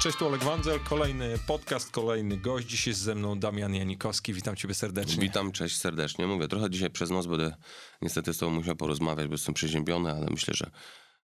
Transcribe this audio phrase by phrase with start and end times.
[0.00, 2.66] Cześć, tu Oleg Wandzel, kolejny podcast, kolejny gość.
[2.66, 5.22] Dziś jest ze mną Damian Janikowski, witam ciebie serdecznie.
[5.22, 6.26] Witam, cześć serdecznie.
[6.26, 7.54] Mówię, trochę dzisiaj przez noc będę
[8.02, 10.70] niestety z tobą musiał porozmawiać, bo jestem przeziębiony, ale myślę, że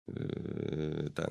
[0.07, 1.27] yy, ten...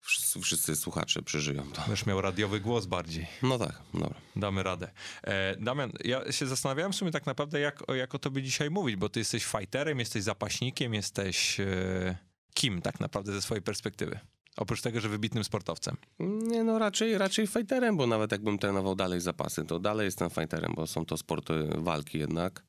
[0.00, 1.80] Wszyscy, wszyscy słuchacze przeżyją to.
[1.80, 3.26] Będziesz miał radiowy głos bardziej.
[3.42, 4.20] No tak, dobra.
[4.36, 4.90] Damy radę.
[5.22, 8.96] E, Damian, ja się zastanawiałem w sumie tak naprawdę, jak, jak o tobie dzisiaj mówić,
[8.96, 12.18] bo ty jesteś fighterem, jesteś zapaśnikiem, jesteś e,
[12.54, 14.20] kim tak naprawdę ze swojej perspektywy?
[14.58, 15.96] Oprócz tego, że wybitnym sportowcem.
[16.18, 20.72] Nie, no raczej, raczej fighterem, bo nawet jakbym trenował dalej zapasy, to dalej jestem fighterem,
[20.76, 22.64] bo są to sporty walki jednak.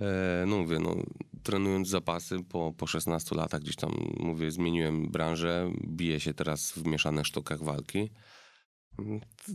[0.00, 0.96] E, no mówię, no,
[1.42, 6.86] trenując zapasy po, po 16 latach gdzieś tam, mówię, zmieniłem branżę, biję się teraz w
[6.86, 8.10] mieszanych sztukach walki.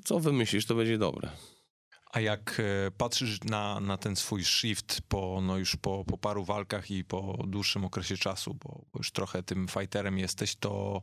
[0.03, 1.29] Co wymyślisz, to będzie dobre.
[2.13, 6.43] A jak e, patrzysz na, na ten swój shift po, no już po, po paru
[6.45, 11.01] walkach i po dłuższym okresie czasu, bo już trochę tym fighterem jesteś, to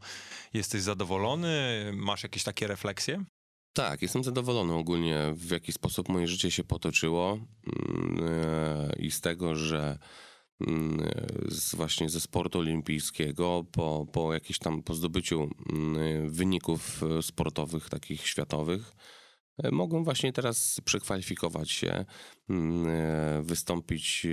[0.55, 1.51] jesteś zadowolony?
[1.95, 3.25] Masz jakieś takie refleksje?
[3.73, 9.21] Tak, jestem zadowolony ogólnie, w jaki sposób moje życie się potoczyło mm, e, i z
[9.21, 9.99] tego, że
[10.61, 11.09] mm,
[11.49, 17.89] z właśnie ze sportu olimpijskiego po, po jakieś tam po zdobyciu mm, wyników e, sportowych
[17.89, 19.30] takich światowych e,
[19.73, 22.05] mogą właśnie teraz przekwalifikować się,
[23.43, 24.27] wystąpić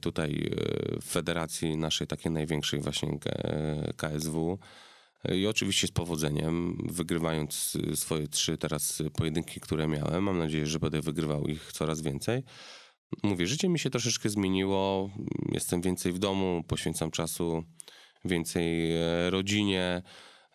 [0.00, 0.50] tutaj
[1.00, 3.18] w federacji naszej takiej największej właśnie
[3.96, 4.58] KSW
[5.32, 10.24] i oczywiście z powodzeniem, wygrywając swoje trzy teraz pojedynki, które miałem.
[10.24, 12.42] Mam nadzieję, że będę wygrywał ich coraz więcej.
[13.22, 15.10] Mówię, życie mi się troszeczkę zmieniło.
[15.52, 17.64] Jestem więcej w domu, poświęcam czasu
[18.24, 20.02] więcej e, rodzinie.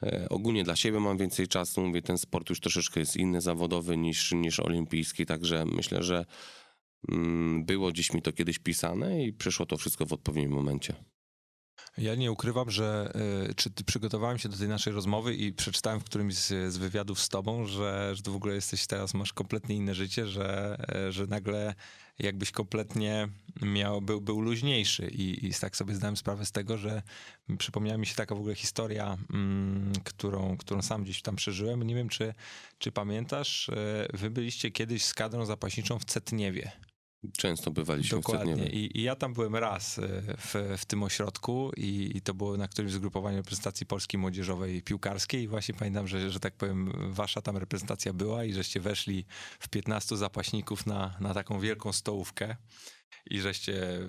[0.04, 1.82] E, ogólnie dla siebie mam więcej czasu.
[1.82, 6.26] Mówię, ten sport już troszeczkę jest inny, zawodowy niż, niż olimpijski, także myślę, że
[7.10, 10.94] mm, było gdzieś mi to kiedyś pisane i przyszło to wszystko w odpowiednim momencie.
[11.98, 13.12] Ja nie ukrywam, że
[13.50, 17.30] y, czy przygotowałem się do tej naszej rozmowy i przeczytałem w którymś z, wywiadów z
[17.30, 21.76] tobą, że, że w ogóle jesteś teraz, masz kompletnie inne życie, że, y, że nagle
[22.20, 23.28] jakbyś kompletnie
[23.62, 27.02] miał, był, był luźniejszy I, i tak sobie zdałem sprawę z tego, że
[27.58, 31.84] przypomniała mi się taka w ogóle historia, mm, którą, którą sam gdzieś tam przeżyłem.
[31.84, 32.34] Nie wiem, czy,
[32.80, 33.74] czy pamiętasz, y,
[34.14, 36.72] wy byliście kiedyś z kadrą zapaśniczą w Cetniewie.
[37.38, 38.56] Często bywaliśmy Dokładnie.
[38.56, 40.02] w I, I ja tam byłem raz e,
[40.38, 45.44] w, w tym ośrodku i, i, to było na którymś zgrupowaniu reprezentacji Polskiej Młodzieżowej Piłkarskiej.
[45.44, 49.26] I właśnie pamiętam, że, że tak powiem wasza tam reprezentacja była i żeście weszli
[49.60, 52.56] w 15 zapaśników na, na taką wielką stołówkę
[53.30, 54.00] i żeście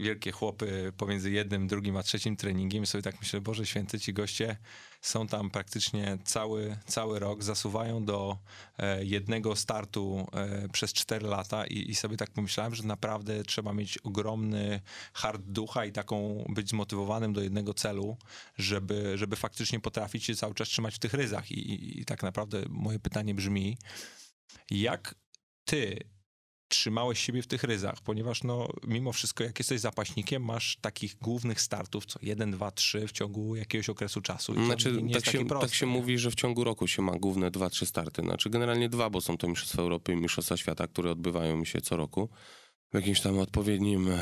[0.00, 4.12] wielkie chłopy pomiędzy jednym, drugim a trzecim treningiem i sobie tak myślę, Boże Święty, ci
[4.12, 4.56] goście
[5.00, 8.38] są tam praktycznie cały, cały rok, zasuwają do
[8.78, 13.72] e, jednego startu e, przez cztery lata i, i sobie tak pomyślałem, że naprawdę trzeba
[13.72, 14.80] mieć ogromny
[15.12, 18.16] hard ducha i taką być zmotywowanym do jednego celu,
[18.58, 21.50] żeby, żeby faktycznie potrafić się cały czas trzymać w tych ryzach.
[21.50, 23.78] I, i, i tak naprawdę moje pytanie brzmi,
[24.70, 25.14] jak
[25.64, 25.98] ty
[26.70, 31.60] trzymałeś siebie w tych ryzach, ponieważ no, mimo wszystko, jak jesteś zapaśnikiem, masz takich głównych
[31.60, 34.54] startów, co jeden, dwa, trzy w ciągu jakiegoś okresu czasu.
[34.54, 37.02] I znaczy, nie, nie tak, się, proste, tak się mówi, że w ciągu roku się
[37.02, 38.22] ma główne dwa, trzy starty.
[38.22, 41.96] Znaczy, generalnie dwa, bo są to Mistrzostwa Europy i Mistrzostwa Świata, które odbywają się co
[41.96, 42.28] roku
[42.90, 44.18] w jakimś tam odpowiednim e,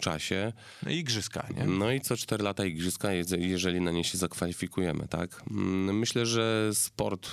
[0.00, 0.52] czasie.
[0.82, 1.64] No igrzyska, nie?
[1.64, 3.08] No i co cztery lata igrzyska,
[3.38, 5.42] jeżeli na nie się zakwalifikujemy, tak?
[5.50, 7.30] Mm, myślę, że sport,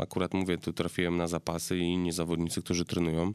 [0.00, 3.32] akurat mówię, tu trafiłem na zapasy i inni zawodnicy, którzy trenują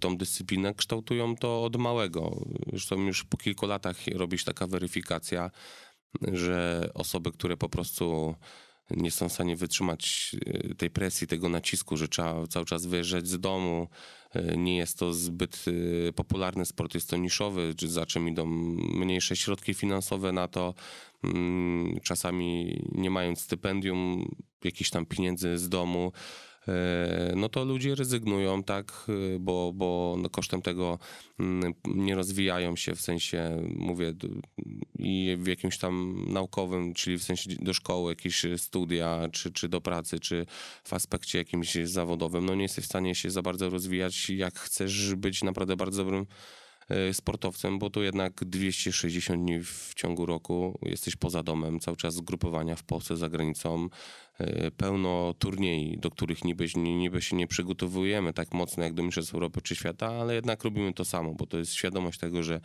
[0.00, 2.44] tą dyscyplinę, kształtują to od małego.
[2.70, 5.50] Zresztą już po kilku latach robi się taka weryfikacja,
[6.32, 8.34] że osoby, które po prostu
[8.90, 13.28] nie są w stanie wytrzymać e, tej presji, tego nacisku, że trzeba cały czas wyjeżdżać
[13.28, 13.88] z domu.
[14.34, 15.64] E, nie jest to zbyt
[16.08, 18.46] e, popularny sport, jest to niszowy, za czym idą
[18.94, 20.74] mniejsze środki finansowe na to.
[21.24, 24.32] Mm, czasami nie mając stypendium,
[24.64, 26.12] jakichś tam pieniędzy z domu,
[26.68, 29.06] E, no to ludzie rezygnują, tak,
[29.40, 30.98] bo, bo no kosztem tego
[31.40, 34.14] mm, nie rozwijają się, w sensie, mówię,
[35.06, 39.80] i w jakimś tam naukowym, czyli w sensie do szkoły, jakieś studia, czy, czy do
[39.80, 40.46] pracy, czy
[40.84, 45.14] w aspekcie jakimś zawodowym, no nie jesteś w stanie się za bardzo rozwijać, jak chcesz
[45.14, 46.26] być naprawdę bardzo dobrym
[46.88, 52.14] E, sportowcem, bo to jednak 260 dni w ciągu roku jesteś poza domem, cały czas
[52.14, 53.88] zgrupowania w Polsce, za granicą,
[54.38, 59.34] e, pełno turniej, do których niby, niby się nie przygotowujemy tak mocno jak do Mistrzostw
[59.34, 62.60] Europy czy świata, ale jednak robimy to samo, bo to jest świadomość tego, że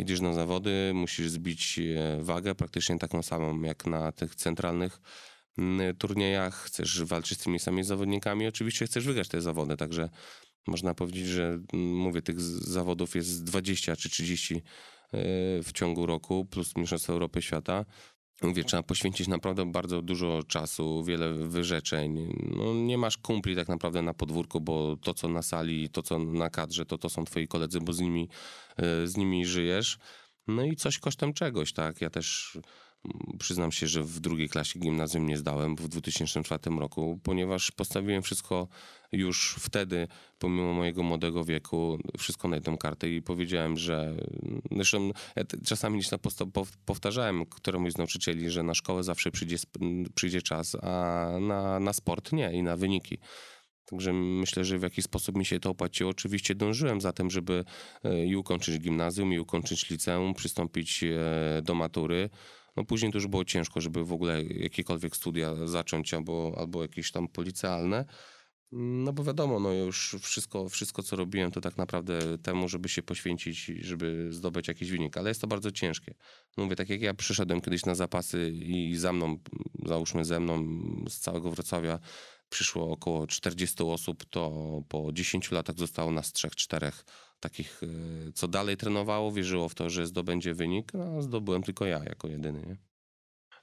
[0.00, 5.00] jedziesz na zawody, musisz zbić e, wagę praktycznie taką samą jak na tych centralnych
[5.98, 10.08] turniejach, chcesz walczyć z tymi samymi zawodnikami, oczywiście chcesz wygrać te zawody, także
[10.66, 14.60] można powiedzieć, że mm, mówię, tych zawodów jest 20 czy 30 e,
[15.62, 17.84] w ciągu roku, plus Mistrzostwa Europy Świata.
[18.42, 22.36] Mówię, trzeba poświęcić naprawdę bardzo dużo czasu, wiele wyrzeczeń.
[22.56, 26.18] No, nie masz kumpli tak naprawdę na podwórku, bo to, co na sali, to, co
[26.18, 28.28] na kadrze, to, to są twoi koledzy, bo z nimi,
[28.76, 29.98] e, z nimi żyjesz.
[30.48, 32.00] No i coś kosztem czegoś, tak?
[32.00, 32.58] Ja też
[33.38, 38.68] Przyznam się, że w drugiej klasie gimnazjum nie zdałem w 2004 roku, ponieważ postawiłem wszystko
[39.12, 40.08] już wtedy,
[40.38, 44.16] pomimo mojego młodego wieku, wszystko na jedną kartę i powiedziałem, że
[44.70, 45.10] zresztą
[45.64, 46.10] czasami gdzieś
[46.84, 49.56] powtarzałem któremuś z nauczycieli, że na szkołę zawsze przyjdzie,
[50.14, 53.18] przyjdzie czas, a na, na sport nie i na wyniki.
[53.90, 56.10] Także myślę, że w jakiś sposób mi się to opłaciło.
[56.10, 57.64] Oczywiście dążyłem za tym, żeby
[58.04, 62.30] e, i ukończyć gimnazjum, i ukończyć liceum, przystąpić e, do matury.
[62.76, 67.12] No później to już było ciężko, żeby w ogóle jakiekolwiek studia zacząć albo, albo jakieś
[67.12, 68.04] tam policealne.
[68.72, 73.02] No bo wiadomo, no już wszystko, wszystko, co robiłem, to tak naprawdę temu, żeby się
[73.02, 75.16] poświęcić, żeby zdobyć jakiś wynik.
[75.16, 76.14] Ale jest to bardzo ciężkie.
[76.56, 79.38] Mówię, tak jak ja przyszedłem kiedyś na zapasy i za mną,
[79.86, 80.66] załóżmy ze mną,
[81.08, 81.98] z całego Wrocławia
[82.48, 87.04] przyszło około 40 osób, to po 10 latach zostało nas trzech, czterech
[87.40, 92.04] takich, e, co dalej trenowało, wierzyło w to, że zdobędzie wynik, a zdobyłem tylko ja
[92.04, 92.62] jako jedyny.
[92.66, 92.76] Nie?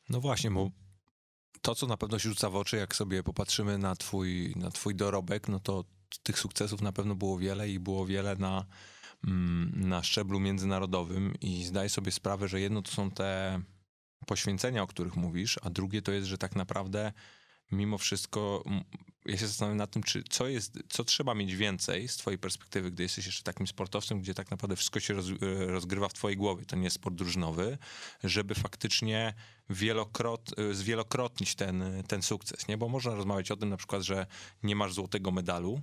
[0.09, 0.71] No właśnie, bo
[1.61, 4.95] to, co na pewno się rzuca w oczy, jak sobie popatrzymy na twój, na twój
[4.95, 5.83] dorobek, no to
[6.23, 8.65] tych sukcesów na pewno było wiele i było wiele na,
[9.23, 13.61] mm, na szczeblu międzynarodowym i zdaję sobie sprawę, że jedno to są te
[14.25, 17.13] poświęcenia, o których mówisz, a drugie to jest, że tak naprawdę
[17.71, 18.63] mimo wszystko
[19.27, 22.91] ja się zastanawiam nad tym, czy co jest, co trzeba mieć więcej z twojej perspektywy,
[22.91, 26.37] gdy jesteś jeszcze takim sportowcem, gdzie tak naprawdę wszystko się roz, e, rozgrywa w twojej
[26.37, 27.77] głowie, to nie jest sport drużynowy,
[28.23, 29.33] żeby faktycznie
[29.69, 32.77] wielokrot, e, zwielokrotnić ten, ten sukces, nie?
[32.77, 34.25] Bo można rozmawiać o tym na przykład, że
[34.63, 35.81] nie masz złotego medalu,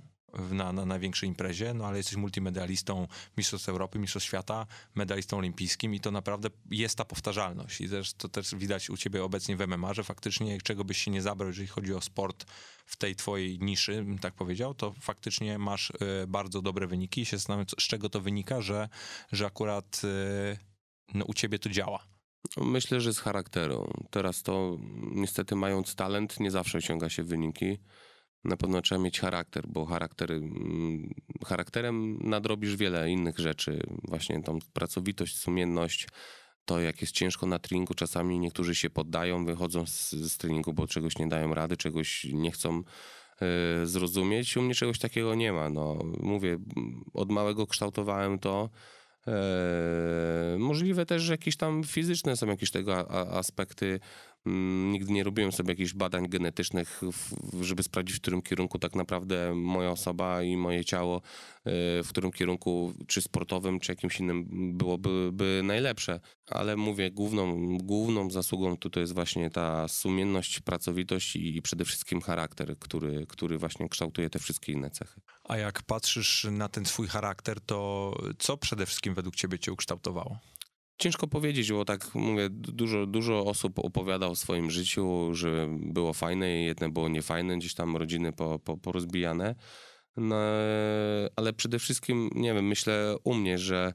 [0.51, 5.99] na, na największej imprezie, no ale jesteś multimedalistą Mistrzostw Europy, Mistrzostw Świata, medalistą olimpijskim i
[5.99, 7.81] to naprawdę jest ta powtarzalność.
[7.81, 11.11] I też, to też widać u ciebie obecnie w MMA, że faktycznie czego byś się
[11.11, 12.45] nie zabrał, jeżeli chodzi o sport
[12.85, 17.25] w tej twojej niszy, bym tak powiedział, to faktycznie masz y, bardzo dobre wyniki i
[17.25, 18.89] się zastanawiam, z czego to wynika, że,
[19.31, 20.57] że akurat y,
[21.13, 22.07] no, u ciebie to działa.
[22.57, 23.91] Myślę, że z charakteru.
[24.09, 24.77] Teraz to
[25.11, 27.77] niestety mając talent, nie zawsze osiąga się wyniki
[28.45, 31.13] na pewno trzeba mieć charakter, bo charakter, mm,
[31.45, 33.79] charakterem nadrobisz wiele innych rzeczy.
[34.03, 36.07] Właśnie tą pracowitość, sumienność,
[36.65, 40.87] to jak jest ciężko na treningu, czasami niektórzy się poddają, wychodzą z, z treningu, bo
[40.87, 42.83] czegoś nie dają rady, czegoś nie chcą
[43.81, 44.57] y, zrozumieć.
[44.57, 45.69] U mnie czegoś takiego nie ma.
[45.69, 46.57] No, mówię,
[47.13, 48.69] od małego kształtowałem to.
[49.27, 53.99] E, możliwe też, że jakieś tam fizyczne są jakieś tego aspekty
[54.91, 57.01] nigdy nie robiłem sobie jakichś badań genetycznych,
[57.61, 61.21] żeby sprawdzić, w którym kierunku tak naprawdę moja osoba i moje ciało, e,
[62.03, 64.47] w którym kierunku, czy sportowym, czy jakimś innym
[64.77, 66.19] byłoby by najlepsze.
[66.49, 72.79] Ale mówię, główną, główną zasługą tutaj jest właśnie ta sumienność, pracowitość i przede wszystkim charakter,
[72.79, 75.21] który, który właśnie kształtuje te wszystkie inne cechy.
[75.43, 80.39] A jak patrzysz na ten swój charakter, to co przede wszystkim według ciebie cię ukształtowało?
[80.97, 86.49] Ciężko powiedzieć, bo tak mówię, dużo, dużo osób opowiada o swoim życiu, że było fajne,
[86.49, 89.55] jedne było niefajne, gdzieś tam rodziny po, po, porozbijane.
[90.17, 90.35] No,
[91.35, 93.93] ale przede wszystkim, nie wiem, myślę u mnie, że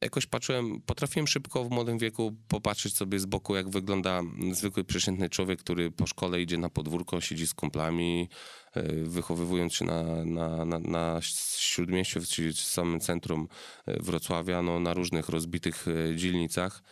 [0.00, 4.22] jakoś patrzyłem, potrafiłem szybko w młodym wieku popatrzeć sobie z boku, jak wygląda
[4.52, 8.28] zwykły przeciętny człowiek, który po szkole idzie na podwórko, siedzi z kumplami,
[8.74, 11.18] e, wychowywując się na, na, na, na
[11.58, 13.48] Śródmieściu, czyli w samym centrum
[13.86, 16.82] e, Wrocławia, no, na różnych rozbitych e, dzielnicach.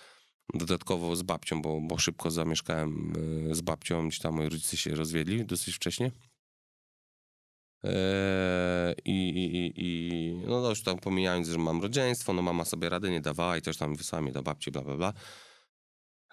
[0.55, 3.13] Dodatkowo z babcią, bo, bo szybko zamieszkałem
[3.51, 6.11] z babcią, gdzie tam moi rodzice się rozwiedli dosyć wcześnie.
[7.85, 13.11] Eee, I, i, i no już tam pomijając, że mam rodzeństwo, no mama sobie rady
[13.11, 15.13] nie dawała i też tam wysłała mnie do babci, bla, bla, bla.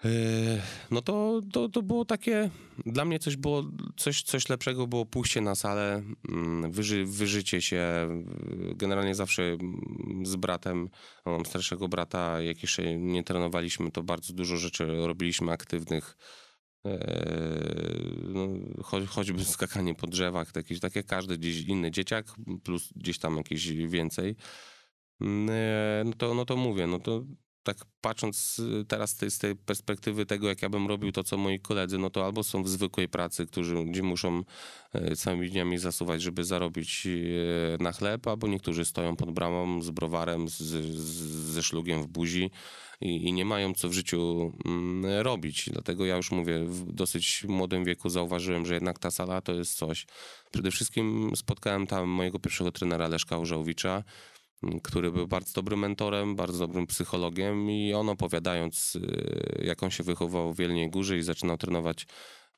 [0.04, 2.50] Eee, no to, to, to było takie,
[2.86, 3.64] dla mnie coś było,
[3.96, 8.08] coś, coś lepszego było pójście na salę, mm, wyży, wyżycie się,
[8.74, 9.56] generalnie zawsze
[10.22, 10.88] z bratem,
[11.26, 16.16] mam starszego brata, jak jeszcze nie trenowaliśmy, to bardzo dużo rzeczy robiliśmy aktywnych,
[18.24, 18.48] no,
[18.84, 22.26] cho choćby skakanie po drzewach, takie, tak jak każdy gdzieś inny dzieciak,
[22.64, 24.36] plus gdzieś tam jakieś więcej,
[25.20, 27.24] eee, no to, no to mówię, no to
[27.62, 31.98] tak patrząc teraz z tej, perspektywy tego, jak ja bym robił to, co moi koledzy,
[31.98, 34.42] no to albo są w zwykłej pracy, którzy, gdzie muszą
[34.92, 39.90] e, całymi dniami zasuwać, żeby zarobić e, na chleb, albo niektórzy stoją pod bramą z
[39.90, 40.56] browarem, z,
[41.52, 42.50] ze szlugiem w buzi
[43.00, 45.70] i, i, nie mają co w życiu mm, robić.
[45.72, 49.74] Dlatego ja już mówię, w dosyć młodym wieku zauważyłem, że jednak ta sala to jest
[49.74, 50.06] coś.
[50.52, 54.04] Przede wszystkim spotkałem tam mojego pierwszego trenera Leszka Urzałowicza,
[54.82, 60.04] który był bardzo dobrym mentorem, bardzo dobrym psychologiem i on opowiadając, y, jak on się
[60.04, 62.06] wychował w Wielniej Górze i zaczynał trenować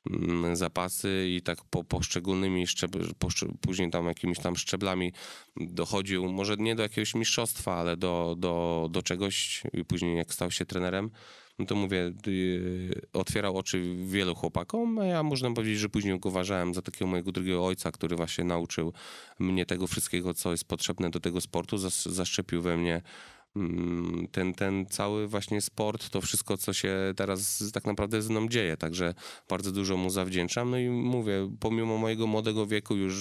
[0.09, 3.13] mm, zapasy i tak po poszczególnymi szczeb-
[3.61, 5.13] później tam jakimiś tam szczeblami
[5.57, 10.51] dochodził, może nie do jakiegoś mistrzostwa, ale do, do, do czegoś i później jak stał
[10.51, 11.11] się trenerem,
[11.59, 16.29] no to mówię, yy, otwierał oczy wielu chłopakom, a ja można powiedzieć, że później go
[16.29, 18.93] uważałem za takiego mojego drugiego ojca, który właśnie nauczył
[19.39, 23.01] mnie tego wszystkiego, co jest potrzebne do tego sportu, zas- zaszczepił we mnie
[23.55, 28.47] mm, ten, ten cały właśnie sport, to wszystko, co się teraz tak naprawdę ze mną
[28.47, 29.13] dzieje, także
[29.49, 30.71] bardzo dużo mu zawdzięczam.
[30.71, 33.15] No i mówię, pomimo mojego młodego wieku już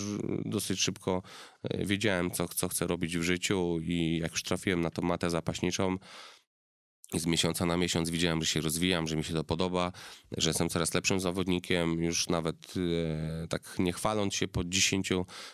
[0.44, 1.22] dosyć szybko
[1.62, 5.30] e, wiedziałem, co, co chcę robić w życiu i jak już trafiłem na tą matę
[5.30, 5.98] zapaśniczą,
[7.20, 9.92] z miesiąca na miesiąc widziałem, że się rozwijam, że mi się to podoba,
[10.36, 12.02] że jestem coraz lepszym zawodnikiem.
[12.02, 12.74] Już nawet
[13.42, 15.10] e, tak nie chwaląc się, po 10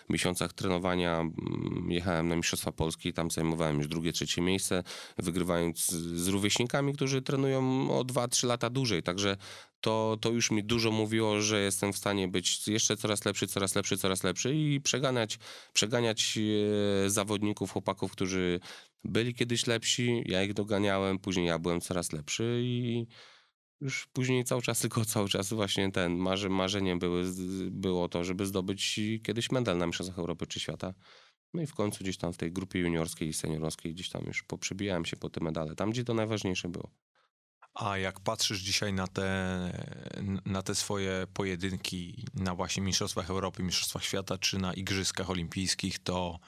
[0.08, 4.82] miesiącach trenowania mm, jechałem na Mistrzostwa Polski, tam zajmowałem już drugie, trzecie miejsce,
[5.18, 9.02] wygrywając z, z rówieśnikami, którzy trenują o 2-3 lata dłużej.
[9.02, 9.36] Także
[9.80, 13.74] to, to już mi dużo mówiło, że jestem w stanie być jeszcze coraz lepszy, coraz
[13.74, 15.38] lepszy, coraz lepszy i przeganiać,
[15.72, 16.38] przeganiać
[17.06, 18.60] zawodników, chłopaków, którzy
[19.04, 23.06] byli kiedyś lepsi, ja ich doganiałem, później ja byłem coraz lepszy i
[23.80, 27.24] już później cały czas, tylko cały czas właśnie ten marzy, marzeniem były,
[27.70, 30.94] było to, żeby zdobyć kiedyś medal na Mistrzostwach Europy czy Świata.
[31.54, 34.42] No i w końcu gdzieś tam w tej grupie juniorskiej i seniorowskiej gdzieś tam już
[34.42, 36.90] poprzebijałem się po te medale, tam gdzie to najważniejsze było.
[37.74, 39.26] A jak patrzysz dzisiaj na te,
[40.44, 46.40] na te swoje pojedynki na właśnie Mistrzostwach Europy, Mistrzostwach Świata czy na Igrzyskach Olimpijskich, to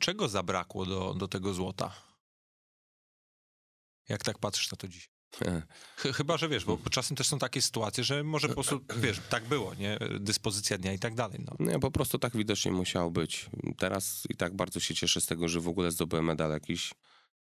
[0.00, 1.92] czego zabrakło do, do tego złota?
[4.08, 4.86] Jak tak patrzysz na to?
[5.96, 9.20] Ch- Chyba, że wiesz, bo czasem też są takie sytuacje, że może po prostu, wiesz,
[9.30, 9.98] tak było, nie?
[10.20, 11.40] Dyspozycja dnia i tak dalej.
[11.46, 11.66] No.
[11.66, 13.50] Nie, po prostu tak widocznie musiało być.
[13.78, 16.94] Teraz i tak bardzo się cieszę z tego, że w ogóle zdobyłem medal jakiś,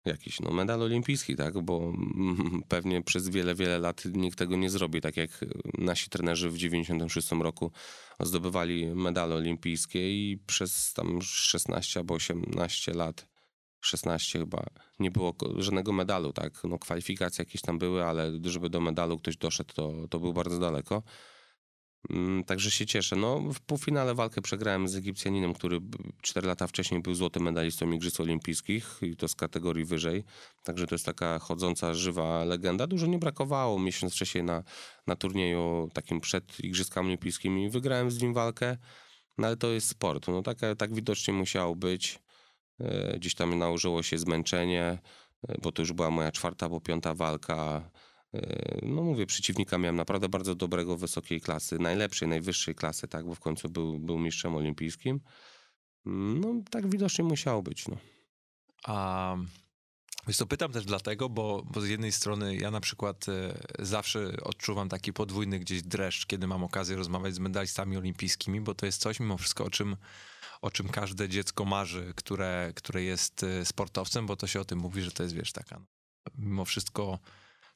[0.05, 1.61] jakiś no, medal olimpijski, tak?
[1.61, 1.93] Bo
[2.67, 5.45] pewnie przez wiele, wiele lat nikt tego nie zrobi, tak jak
[5.77, 7.71] nasi trenerzy w 96 roku
[8.19, 13.33] zdobywali medale olimpijskie i przez tam 16 albo 18 lat
[13.81, 14.65] 16 chyba,
[14.99, 16.63] nie było żadnego medalu, tak?
[16.63, 20.59] No kwalifikacje jakieś tam były, ale żeby do medalu ktoś doszedł, to, to był bardzo
[20.59, 21.03] daleko.
[22.09, 23.15] Mm, Także się cieszę.
[23.15, 25.79] No, w półfinale walkę przegrałem z Egipcjaninem, który
[26.21, 30.23] 4 lata wcześniej był złotym medalistą Igrzysk Olimpijskich i to z kategorii wyżej.
[30.63, 32.87] Także to jest taka chodząca, żywa legenda.
[32.87, 33.79] Dużo nie brakowało.
[33.79, 34.63] Miesiąc wcześniej na,
[35.07, 38.77] na turnieju takim przed Igrzyskami Olimpijskimi wygrałem z nim walkę,
[39.37, 40.27] no ale to jest sport.
[40.27, 42.19] No, tak, tak widocznie musiało być.
[42.79, 44.99] E, Gdzieś tam nałożyło się zmęczenie,
[45.47, 47.89] e, bo to już była moja czwarta albo piąta walka.
[48.33, 53.35] E, No mówię, przeciwnika miałem naprawdę bardzo dobrego, wysokiej klasy, najlepszej, najwyższej klasy, tak, bo
[53.35, 55.19] w końcu był, był mistrzem olimpijskim.
[56.05, 57.97] No tak widocznie musiało być, no.
[58.83, 59.35] A
[60.27, 64.43] wiesz to pytam też dlatego, bo, bo z jednej strony ja na przykład e, zawsze
[64.43, 69.01] odczuwam taki podwójny gdzieś dreszcz, kiedy mam okazję rozmawiać z medalistami olimpijskimi, bo to jest
[69.01, 69.95] coś mimo wszystko, o czym,
[70.61, 74.79] o czym każde dziecko marzy, które, które jest e, sportowcem, bo to się o tym
[74.79, 77.19] mówi, że to jest, wiesz, taka no, mimo wszystko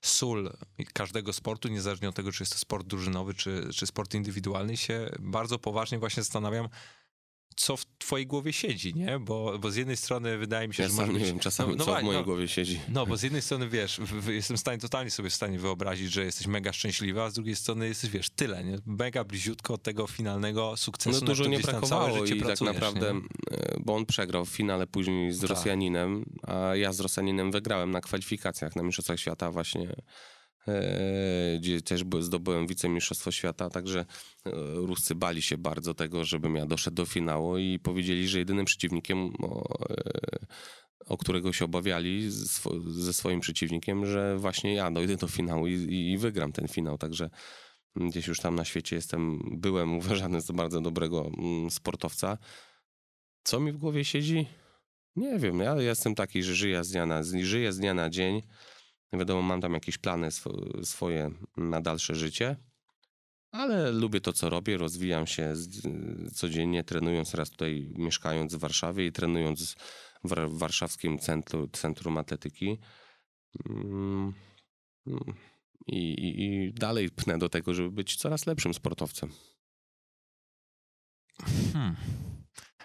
[0.01, 0.57] sól
[0.93, 5.09] każdego sportu, niezależnie od tego, czy jest to sport drużynowy, czy, czy sport indywidualny, się
[5.19, 6.69] bardzo poważnie właśnie zastanawiam,
[7.57, 9.19] co w twojej głowie siedzi, nie?
[9.19, 11.69] Bo, bo z jednej strony wydaje mi się, Ja że sam nie być- wiem czasami,
[11.71, 12.79] no, no co w mojej no, głowie siedzi.
[12.89, 15.59] no, bo z jednej strony, wiesz, w, w, jestem w stanie, totalnie sobie w stanie
[15.59, 18.77] wyobrazić, że jesteś mega szczęśliwa, a z drugiej strony jesteś, wiesz, tyle, nie?
[18.85, 23.57] Mega bliziutko od tego finalnego sukcesu, No dużo nie brakowało i tak naprawdę, nie?
[23.57, 25.49] e, bo on przegrał w finale później z Tak.
[25.49, 29.95] Rosjaninem, a ja z Rosjaninem wygrałem na kwalifikacjach na Mistrzostwach Świata właśnie,
[31.59, 36.65] gdzie też by- zdobyłem wicemistrzostwo świata, także e, Ruscy bali się bardzo tego, żebym ja
[36.65, 40.45] doszedł do finału i powiedzieli, że jedynym przeciwnikiem, o, e,
[41.05, 45.67] o którego się obawiali ze swo- ze swoim przeciwnikiem, że właśnie ja dojdę do finału
[45.67, 47.29] i, i, wygram ten finał, także
[47.95, 52.38] gdzieś już tam na świecie jestem, byłem uważany za bardzo dobrego mm, sportowca.
[53.43, 54.47] Co mi w głowie siedzi?
[55.15, 58.41] Nie wiem, ja jestem taki, że żyję z dnia na, żyję z dnia na dzień.
[59.13, 60.51] Wiadomo, mam tam jakieś plany swo,
[60.83, 62.55] swoje na dalsze życie,
[63.51, 65.53] ale lubię to, co robię, rozwijam się
[66.33, 69.75] codziennie, trenując raz tutaj, mieszkając w Warszawie i trenując
[70.23, 72.77] w wa- warszawskim centrum, centrum atletyki.
[73.69, 74.33] Mm,
[75.07, 75.23] mm,
[75.87, 79.29] I, i, I dalej pnę do tego, żeby być coraz lepszym sportowcem.
[81.73, 81.95] Hmm.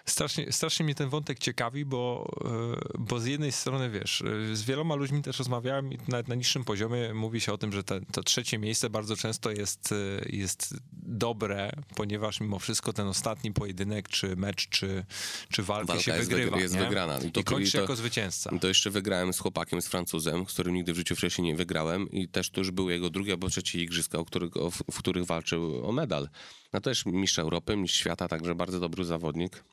[0.05, 4.63] Strasznie, strasznie mnie ten wątek ciekawi, bo, e, bo z jednej strony, wiesz, e, z
[4.63, 8.01] wieloma ludźmi też rozmawiałem i nawet na niższym poziomie mówi się o tym, że te,
[8.11, 9.95] to trzecie miejsce bardzo często jest, e,
[10.29, 15.05] jest dobre, ponieważ mimo wszystko ten ostatni pojedynek, czy mecz, czy,
[15.51, 16.57] czy walka, Walka się jest, wygrywa.
[16.57, 16.81] wyg- jest nie?
[16.81, 17.17] wygrana.
[17.17, 18.51] I, to- kończy to- jako zwycięzca.
[18.61, 22.11] To jeszcze wygrałem z chłopakiem, z Francuzem, z którym nigdy w życiu wcześniej nie wygrałem
[22.11, 24.97] i też to już były jego drugie albo trzecie igrzyska, o których, o, w, w
[24.99, 26.29] których walczył o medal.
[26.73, 29.63] No też mistrz Europy, mistrz świata, także bardzo dobry zawodnik.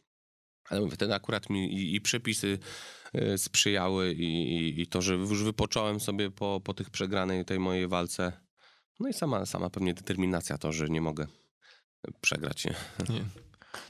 [0.71, 2.59] Ale mówię, ten akurat mi i, i przepisy
[3.15, 7.59] y, sprzyjały i, i, i to, że już wypocząłem sobie po, po tych przegranej tej
[7.59, 8.33] mojej walce.
[9.01, 11.27] No i sama, sama pewnie determinacja to, że nie mogę
[12.21, 12.65] przegrać.
[12.65, 12.75] Nie?
[13.09, 13.25] Nie.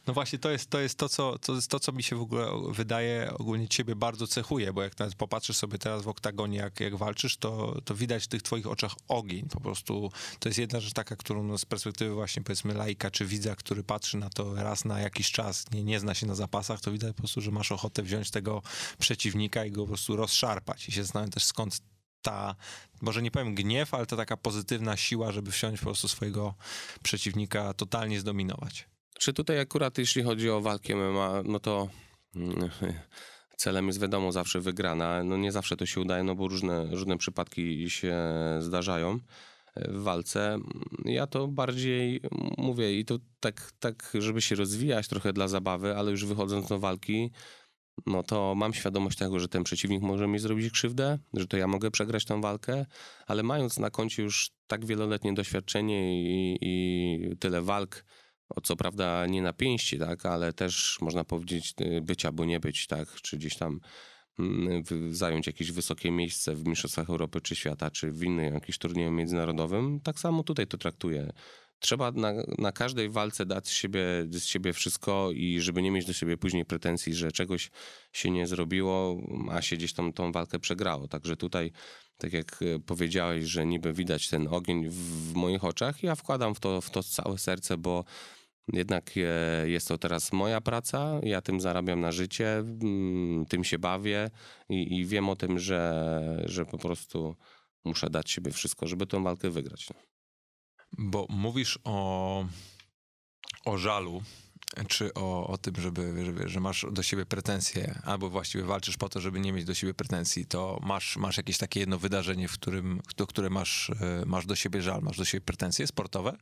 [0.07, 2.21] No właśnie, to jest to, jest to, co, to jest to, co mi się w
[2.21, 6.81] ogóle wydaje ogólnie ciebie bardzo cechuje, bo jak nawet popatrzysz sobie teraz w oktagonie, jak,
[6.81, 9.49] jak walczysz, to, to widać w tych twoich oczach ogień.
[9.49, 13.27] Po prostu to jest jedna rzecz taka, którą no, z perspektywy właśnie powiedzmy laika czy
[13.27, 16.81] widza, który patrzy na to raz na jakiś czas, nie, nie zna się na zapasach,
[16.81, 18.63] to widać po prostu, że masz ochotę wziąć tego
[18.99, 20.89] przeciwnika i go po prostu rozszarpać.
[20.89, 21.81] I się zastanawiam też skąd
[22.23, 22.57] ta,
[23.01, 26.55] może nie powiem gniew, ale to taka pozytywna siła, żeby wsiąść po prostu swojego
[27.03, 28.89] przeciwnika totalnie zdominować.
[29.21, 31.89] Czy tutaj akurat jeśli chodzi o walkę MMA, no to
[32.37, 32.71] mm,
[33.57, 35.25] celem jest wiadomo zawsze wygrana.
[35.25, 38.17] No nie zawsze to się udaje, no bo różne, różne przypadki się
[38.61, 39.19] zdarzają
[39.77, 40.59] w walce.
[41.05, 42.21] Ja to bardziej
[42.59, 46.79] mówię i to tak, tak, żeby się rozwijać trochę dla zabawy, ale już wychodząc do
[46.79, 47.31] walki,
[48.07, 51.67] no to mam świadomość tego, że ten przeciwnik może mi zrobić krzywdę, że to ja
[51.67, 52.87] mogę przegrać tę walkę,
[53.27, 58.05] ale mając na koncie już tak wieloletnie doświadczenie i, i tyle walk,
[58.63, 62.87] co prawda nie na pięści, tak, ale też można powiedzieć y, być albo nie być,
[62.87, 63.81] tak, czy gdzieś tam
[64.39, 69.11] mm, zająć jakieś wysokie miejsce w Mistrzostwach Europy czy świata, czy w innym jakimś turnieju
[69.11, 70.01] międzynarodowym.
[70.01, 71.33] Tak samo tutaj to traktuję.
[71.81, 76.07] Trzeba na, na każdej walce dać z siebie, z siebie wszystko i żeby nie mieć
[76.07, 77.71] do siebie później pretensji, że czegoś
[78.13, 79.17] się nie zrobiło,
[79.51, 81.09] a się gdzieś tam tą walkę przegrało.
[81.09, 81.73] Także tutaj,
[82.19, 86.55] tak jak e, powiedziałeś, że niby widać ten ogień w, w moich oczach, ja wkładam
[86.55, 88.05] w to, w to całe serce, bo
[88.73, 93.79] jednak e, jest to teraz moja praca, ja tym zarabiam na życie, mm, tym się
[93.79, 94.31] bawię
[94.69, 97.37] i, i wiem o tym, że, że po prostu
[97.85, 99.89] muszę dać siebie wszystko, żeby tę walkę wygrać.
[99.91, 99.97] no.
[100.99, 102.45] Bo mówisz o,
[103.65, 104.23] o żalu,
[104.89, 109.09] czy o, o tym, żeby, żeby, że masz do siebie pretensje, albo właściwie walczysz po
[109.09, 112.53] to, żeby nie mieć do siebie pretensji, to masz, masz jakieś takie jedno wydarzenie, w
[112.53, 116.37] którym, do które masz, e, masz do siebie żal, masz do siebie pretensje sportowe?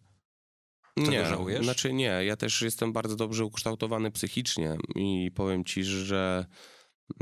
[0.98, 1.64] Czego nie, żałujesz?
[1.64, 6.46] Znaczy nie, ja też jestem bardzo dobrze ukształtowany psychicznie i powiem ci, że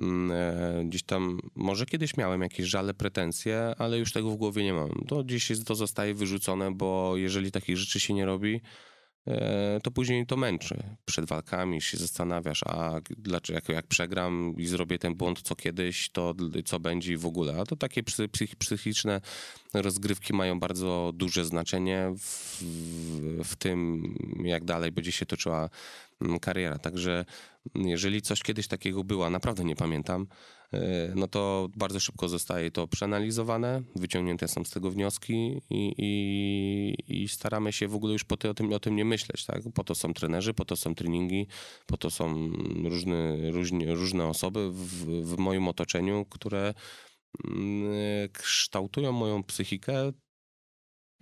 [0.03, 4.65] mm, e, gdzieś tam, może kiedyś miałem jakieś żale, pretensje, ale już tego w głowie
[4.65, 4.91] nie mam.
[5.09, 8.61] To gdzieś jest, to zostaje wyrzucone, bo jeżeli takich rzeczy się nie robi,
[9.83, 10.83] to później to męczy.
[11.05, 16.11] Przed walkami się zastanawiasz, a dlaczego, jak, jak przegram i zrobię ten błąd co kiedyś,
[16.11, 16.35] to
[16.65, 17.61] co będzie w ogóle.
[17.61, 19.21] A to takie psy, psych, psychiczne
[19.75, 22.63] rozgrywki mają bardzo duże znaczenie w,
[23.45, 24.03] w tym,
[24.45, 25.71] jak dalej będzie się toczyła
[26.21, 26.79] mm, kariera.
[26.79, 27.25] Także
[27.75, 30.27] jeżeli coś kiedyś takiego było, naprawdę nie pamiętam, e,
[31.15, 37.29] no to bardzo szybko zostaje to przeanalizowane, wyciągnięte są z tego wnioski i, i, i
[37.29, 39.45] staramy się w ogóle już po ty, o, tym, o tym nie myśleć.
[39.45, 39.63] Tak?
[39.75, 41.47] Po to są trenerzy, po to są treningi,
[41.87, 42.49] po to są
[42.85, 46.75] różne, różnie, różne osoby w, w moim otoczeniu, które
[47.45, 47.93] mm,
[48.33, 50.13] kształtują moją psychikę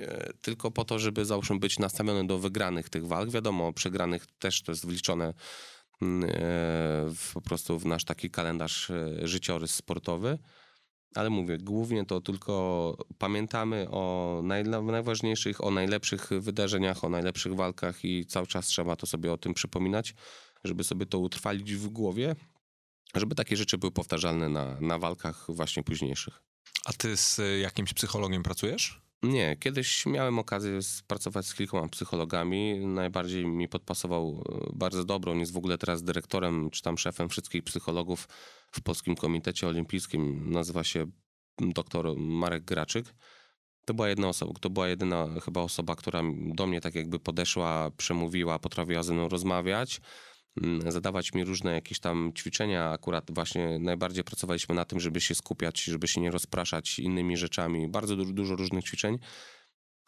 [0.00, 3.30] e, tylko po to, żeby załóżmy być nastawiony do wygranych tych walk.
[3.30, 5.35] Wiadomo, przegranych też to jest wliczone e,
[7.14, 10.38] w, po prostu w nasz taki kalendarz e, życiorys sportowy.
[11.14, 14.40] Ale mówię, głównie to tylko pamiętamy o
[14.83, 19.55] najważniejszych, o najlepszych wydarzeniach, o najlepszych walkach i cały czas trzeba to sobie o tym
[19.55, 20.14] przypominać,
[20.64, 22.37] żeby sobie to utrwalić w głowie,
[23.14, 26.43] żeby takie rzeczy były powtarzalne na, na walkach właśnie późniejszych.
[26.85, 29.01] A ty z e, jakimś psychologiem pracujesz?
[29.25, 32.87] Nie, kiedyś miałem okazję pracować z kilkoma psychologami.
[32.87, 37.29] Najbardziej mi podpasował e, bardzo dobrą, on jest w ogóle teraz dyrektorem czy tam szefem
[37.29, 38.29] wszystkich psychologów
[38.73, 40.51] w Polskim Komitecie Olimpijskim.
[40.51, 41.07] Nazywa się
[41.61, 43.15] dr Marek Graczyk.
[43.85, 46.23] To była jedna osoba, to była jedyna chyba osoba, która
[46.55, 50.01] do mnie tak jakby podeszła, przemówiła, potrafiła ze mną rozmawiać,
[50.88, 52.90] zadawać mi różne jakieś tam ćwiczenia.
[52.90, 57.88] Akurat właśnie najbardziej pracowaliśmy na tym, żeby się skupiać, żeby się nie rozpraszać innymi rzeczami.
[57.88, 59.19] Bardzo du- dużo różnych ćwiczeń.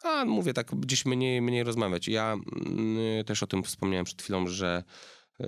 [0.03, 2.07] A mówię tak, gdzieś mniej, mniej rozmawiać.
[2.07, 4.83] Ja mm, też o tym wspomniałem przed chwilą, że
[5.39, 5.47] yy,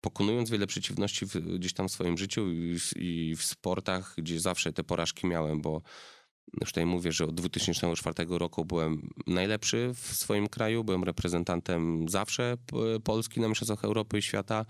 [0.00, 4.72] pokonując wiele przeciwności w, gdzieś tam w swoim życiu i i w sportach, gdzie zawsze
[4.72, 5.82] te porażki miałem, bo
[6.60, 12.56] Już tutaj mówię, że od 2004 roku byłem najlepszy w swoim kraju, byłem reprezentantem zawsze
[13.04, 14.64] Polski na Mistrzostwach Europy i Świata.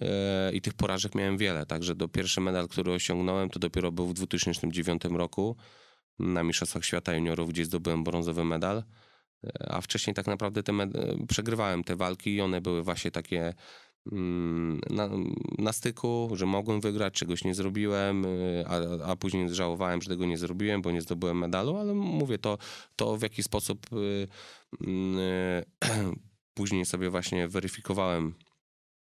[0.00, 4.06] E, i tych porażek miałem wiele, także do pierwszy medal, który osiągnąłem, to dopiero był
[4.06, 5.56] w 2009 roku.
[6.18, 8.82] Na Mistrzostwach Świata Juniorów, gdzie zdobyłem brązowy medal,
[9.44, 10.72] e, a wcześniej tak naprawdę te
[11.28, 13.54] przegrywałem te walki i one były właśnie takie
[14.90, 15.08] na,
[15.58, 20.26] na, styku, że mogłem wygrać, czegoś nie zrobiłem, y, a, a później żałowałem, że tego
[20.26, 22.58] nie zrobiłem, bo nie zdobyłem medalu, ale mówię to,
[22.96, 24.28] to w jaki sposób y,
[24.86, 25.64] y,
[26.54, 28.34] później sobie właśnie weryfikowałem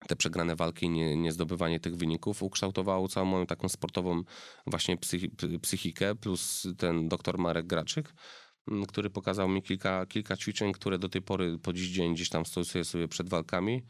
[0.08, 4.22] te przegrane walki, nie, nie zdobywanie tych wyników, ukształtowało całą moją taką sportową
[4.66, 5.30] właśnie psychi,
[5.62, 8.14] psychikę, plus ten doktor Marek Graczyk,
[8.68, 12.28] mm, który pokazał mi kilka, kilka ćwiczeń, które do tej pory po dziś dzień gdzieś
[12.28, 13.82] tam stosuję sobie przed walkami.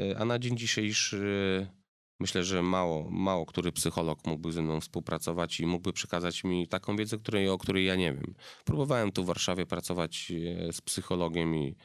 [0.00, 1.66] Y, a na dzień dzisiejszy
[2.20, 6.96] myślę, że mało, mało który psycholog mógłby ze mną współpracować i mógłby przekazać mi taką
[6.96, 8.34] wiedzę, której, o której ja nie wiem.
[8.64, 11.76] Próbowałem tu w Warszawie pracować y, z psychologiem i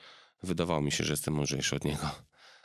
[0.43, 2.10] wydawało mi się, że jestem mądrzejszy od niego.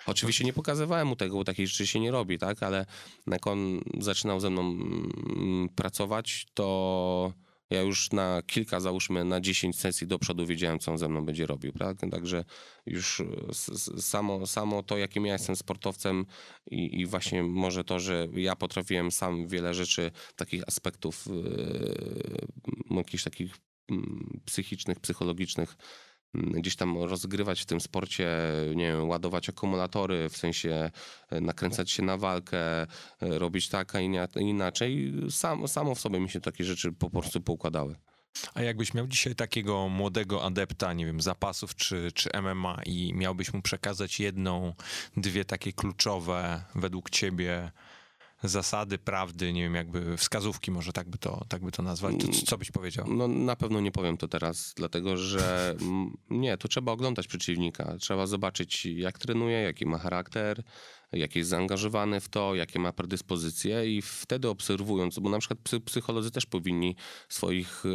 [0.06, 2.62] Oczywiście nie pokazywałem mu tego, bo takiej rzeczy się nie robi, tak?
[2.62, 2.86] Ale
[3.26, 7.32] jak on zaczynał ze mną mm, pracować, to
[7.72, 11.24] ja już na kilka, załóżmy na 10 sesji do przodu wiedziałem, co on ze mną
[11.24, 12.10] będzie robił, prawda?
[12.10, 12.44] Także
[12.86, 16.26] już e, samo, samo to, jakim ja jestem sportowcem
[16.70, 21.26] i, i właśnie może to, że ja potrafiłem sam wiele rzeczy, takich aspektów,
[22.90, 23.56] yy, jakichś takich
[23.90, 25.76] mm, psychicznych, psychologicznych,
[26.34, 28.28] gdzieś tam rozgrywać w tym sporcie,
[28.74, 30.90] nie wiem, ładować akumulatory, w sensie
[31.30, 32.86] e, nakręcać się na walkę, e,
[33.20, 34.00] robić tak, a
[34.40, 35.12] inaczej.
[35.30, 37.96] Sam, samo w sobie mi się takie rzeczy po prostu poukładały.
[38.54, 43.52] A jakbyś miał dzisiaj takiego młodego adepta, nie wiem, zapasów czy, czy MMA i miałbyś
[43.52, 44.74] mu przekazać jedną,
[45.16, 47.70] dwie takie kluczowe według ciebie
[48.42, 52.46] zasady, prawdy, nie wiem, jakby wskazówki, może tak by to, tak by to nazwać, to
[52.46, 53.06] co byś powiedział?
[53.08, 55.74] No na pewno nie powiem to teraz, dlatego że
[56.30, 60.62] nie, to trzeba oglądać przeciwnika, trzeba zobaczyć jak trenuje, jaki ma charakter,
[61.12, 66.30] jak jest zaangażowany w to, jakie ma predyspozycje i wtedy obserwując, bo na przykład psycholodzy
[66.30, 66.96] też powinni
[67.28, 67.88] swoich e,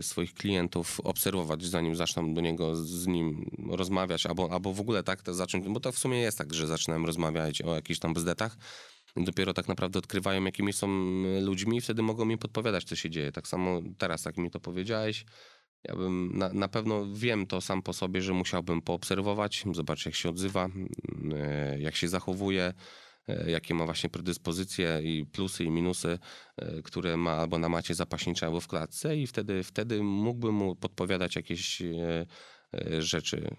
[0.00, 5.22] swoich klientów obserwować, zanim zaczną do niego z nim rozmawiać, albo, albo w ogóle tak
[5.22, 8.56] to zacząć, bo to w sumie jest tak, że zaczynałem rozmawiać o jakichś tam bzdetach,
[9.16, 10.88] dopiero tak naprawdę odkrywają, jakimi są
[11.40, 13.32] ludźmi i wtedy mogą mi podpowiadać, co się dzieje.
[13.32, 15.24] Tak samo teraz, jak mi to powiedziałeś,
[15.84, 20.14] ja bym na, na pewno wiem to sam po sobie, że musiałbym poobserwować, zobaczyć jak
[20.14, 20.68] się odzywa,
[21.34, 22.72] e, jak się zachowuje,
[23.46, 26.18] jakie ma właśnie predyspozycje i plusy i minusy,
[26.56, 30.76] e, które ma albo na macie zapaśniczej, albo w klatce i wtedy, wtedy mógłbym mu
[30.76, 31.82] podpowiadać jakieś
[32.98, 33.56] rzeczy,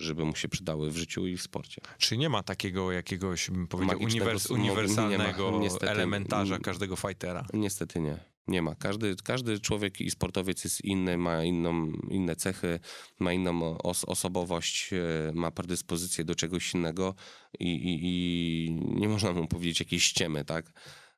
[0.00, 1.82] żeby mu się przydały w życiu i w sporcie.
[1.98, 7.46] Czy nie ma takiego jakiegoś, bym powiedział, uniwers uniwersalnego elementarza każdego fightera?
[7.52, 8.18] Niestety nie.
[8.48, 8.74] Nie ma.
[8.74, 12.80] Każdy, każdy człowiek i sportowiec jest inny, ma inną, inne cechy,
[13.18, 17.14] ma inną os osobowość, e, ma predyspozycję do czegoś innego
[17.60, 20.72] i, i, i nie można mu powiedzieć jakiejś ściemy, tak?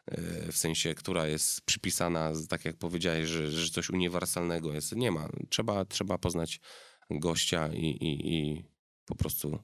[0.06, 4.96] E, w sensie, która jest przypisana, tak jak powiedziałeś, że, że coś uniwersalnego jest.
[4.96, 5.28] Nie ma.
[5.48, 6.60] Trzeba, trzeba poznać
[7.10, 8.64] gościa i, i, i
[9.06, 9.58] po prostu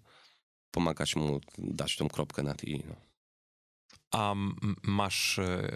[0.71, 2.83] pomagać mu dać tą kropkę nad i.
[2.89, 3.16] No.
[4.17, 4.35] A
[4.83, 5.69] masz, e,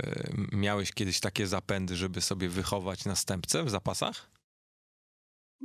[0.52, 4.30] miałeś kiedyś takie zapędy, żeby sobie wychować następcę w zapasach?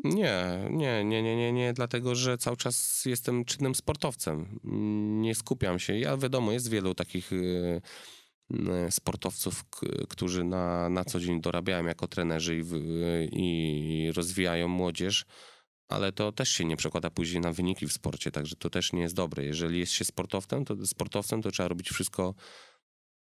[0.03, 4.59] Nie, nie, nie, nie, nie, nie, dlatego że cały czas jestem czynnym sportowcem.
[5.21, 5.99] Nie skupiam się.
[5.99, 7.81] Ja wiadomo, jest wielu takich e,
[8.73, 9.63] e, sportowców,
[10.09, 12.63] którzy na, na co dzień dorabiają jako trenerzy i,
[13.31, 15.25] i rozwijają młodzież
[15.88, 19.02] ale to też się nie przekłada później na wyniki w sporcie, także to też nie
[19.02, 19.45] jest dobre.
[19.45, 22.36] Jeżeli jest się sportowcem, to sportowcem to trzeba robić wszystko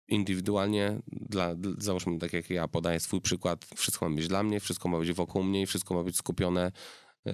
[0.09, 4.89] indywidualnie, dla, załóżmy tak jak ja podaję swój przykład, wszystko ma być dla mnie, wszystko
[4.89, 6.73] ma być wokół mnie i wszystko ma być skupione
[7.25, 7.33] yy,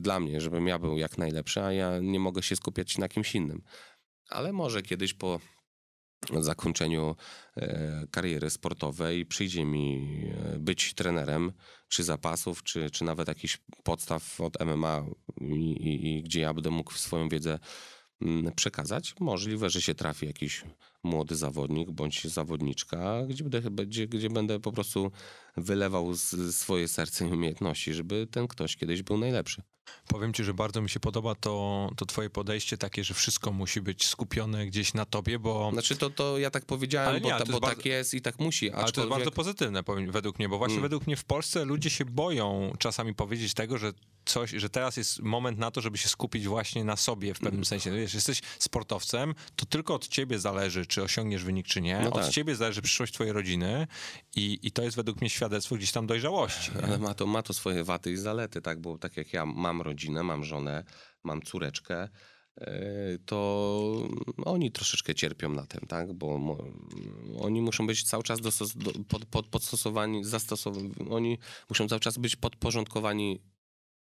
[0.00, 3.34] dla mnie, żebym ja był jak najlepszy, a ja nie mogę się skupiać na kimś
[3.34, 3.62] innym.
[4.28, 5.40] Ale może kiedyś po
[6.40, 7.16] zakończeniu
[7.56, 10.08] e, kariery sportowej przyjdzie mi
[10.54, 11.52] e, być trenerem,
[11.88, 15.04] czy zapasów, czy, czy nawet jakichś podstaw od MMA,
[15.40, 17.58] i, i, i gdzie ja będę mógł swoją wiedzę
[18.22, 19.14] mm, przekazać.
[19.20, 20.64] Możliwe, że się trafi jakiś
[21.04, 25.10] młody zawodnik bądź zawodniczka, gdzie będę, gdzie, gdzie będę po prostu
[25.56, 29.62] wylewał z, swoje serce i umiejętności, żeby ten ktoś kiedyś był najlepszy.
[30.08, 33.80] Powiem ci, że bardzo mi się podoba to, to twoje podejście takie, że wszystko musi
[33.80, 35.70] być skupione gdzieś na tobie, bo...
[35.72, 38.14] Znaczy to, to ja tak powiedziałem, Ale nie, bo, ta, bo jest tak bardzo- jest
[38.14, 38.66] i tak musi.
[38.70, 40.82] Ale to jest aczkolwiek- bardzo pozytywne powiem- według mnie, bo właśnie Mm.
[40.82, 43.92] według mnie w Polsce ludzie się boją czasami powiedzieć tego, że
[44.24, 47.44] coś, że teraz jest moment na to, żeby się skupić właśnie na sobie w Mm.
[47.50, 47.90] pewnym sensie.
[47.92, 52.00] Wiesz, jesteś sportowcem, to tylko od ciebie zależy, czy osiągniesz wynik, czy nie.
[52.00, 52.30] No od tak.
[52.30, 53.86] ciebie zależy przyszłość twojej rodziny
[54.36, 56.70] i, i to jest według mnie świadectwo gdzieś tam dojrzałości.
[56.74, 56.82] nie?
[56.82, 58.80] Ale ma to, ma to swoje waty i zalety, tak?
[58.80, 60.84] Bo tak jak ja mam rodzinę, mam żonę,
[61.24, 62.08] mam córeczkę,
[62.60, 64.08] e, to
[64.44, 66.12] oni troszeczkę cierpią na tym, tak?
[66.12, 66.58] Bo mo,
[67.40, 72.18] oni muszą być cały czas dostos, do, pod, pod, podstosowani, zastosowani, oni muszą cały czas
[72.18, 73.42] być podporządkowani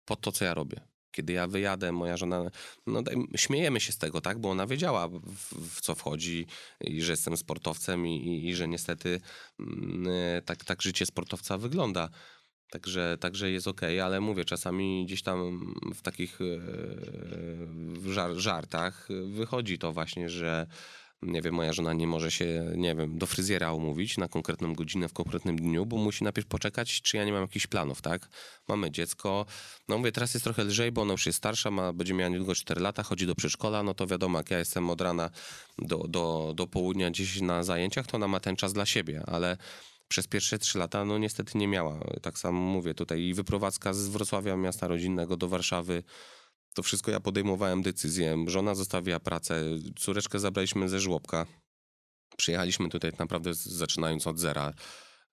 [0.06, 0.91] pod to, co ja robię.
[1.12, 2.52] Kiedy ja wyjadę, moja żona,
[2.88, 4.40] no daj, śmiejemy się z tego, tak?
[4.40, 6.48] Bo ona wiedziała, w, w co wchodzi
[6.82, 9.22] i że jestem sportowcem i, i, i że niestety
[9.60, 10.08] mm,
[10.46, 12.10] tak, tak życie sportowca wygląda.
[12.72, 15.60] Także, także jest okej, ale mówię, czasami gdzieś tam
[15.96, 20.68] w takich e, żartach wychodzi to właśnie, że
[21.22, 25.10] nie wiem, moja żona nie może się, nie wiem, do fryzjera umówić na konkretną godzinę
[25.10, 28.30] w konkretnym dniu, bo musi najpierw poczekać, czy ja nie mam jakichś planów, tak?
[28.68, 29.46] Mamy dziecko,
[29.88, 32.56] no mówię, teraz jest trochę lżej, bo ona już jest starsza, ma, będzie miała niedługo
[32.56, 35.30] 4 lata, chodzi do przedszkola, no to wiadomo, jak ja jestem od rana
[35.80, 39.58] do, do, do południa gdzieś na zajęciach, to ona ma ten czas dla siebie, ale
[40.08, 42.00] przez pierwsze trzy lata, no niestety nie miała.
[42.22, 46.04] Tak samo mówię tutaj i wyprowadzka z Wrocławia, miasta rodzinnego do Warszawy,
[46.74, 48.46] to wszystko ja podejmowałem decyzję.
[48.48, 49.64] Żona zostawiła pracę,
[49.96, 51.46] córeczkę zabraliśmy ze żłobka.
[52.38, 54.74] Przyjechaliśmy tutaj naprawdę zaczynając od zera.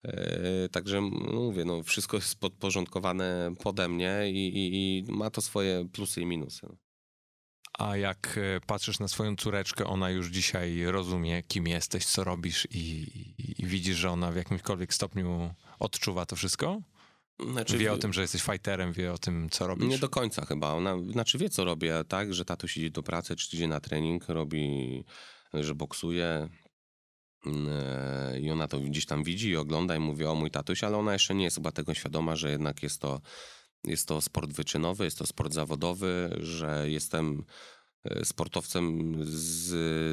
[0.04, 5.40] E, Także no mówię, no wszystko jest podporządkowane pode mnie i, i, i ma to
[5.40, 6.66] swoje plusy i minusy.
[7.78, 12.68] A jak e, patrzysz na swoją córeczkę, ona już dzisiaj rozumie, kim jesteś, co robisz
[12.70, 16.80] i, i, i widzisz, że ona w jakimkolwiek stopniu odczuwa to wszystko?
[17.46, 19.88] Znaczy, Wie o tym, że jesteś fighterem, wie o tym, co robisz?
[19.88, 20.72] Nie do końca chyba.
[20.72, 22.34] Ona, znaczy wie, co robię, tak?
[22.34, 25.04] Że tatuś idzie do pracy, czy idzie na trening, robi,
[25.54, 26.48] że boksuje.
[27.46, 30.96] Yy, I ona to gdzieś tam widzi i ogląda i mówi o mój tatuś, ale
[30.96, 33.20] ona jeszcze nie jest chyba tego świadoma, że jednak jest to,
[33.84, 37.44] jest to sport wyczynowy, jest to sport zawodowy, że jestem
[38.04, 39.66] e, sportowcem z,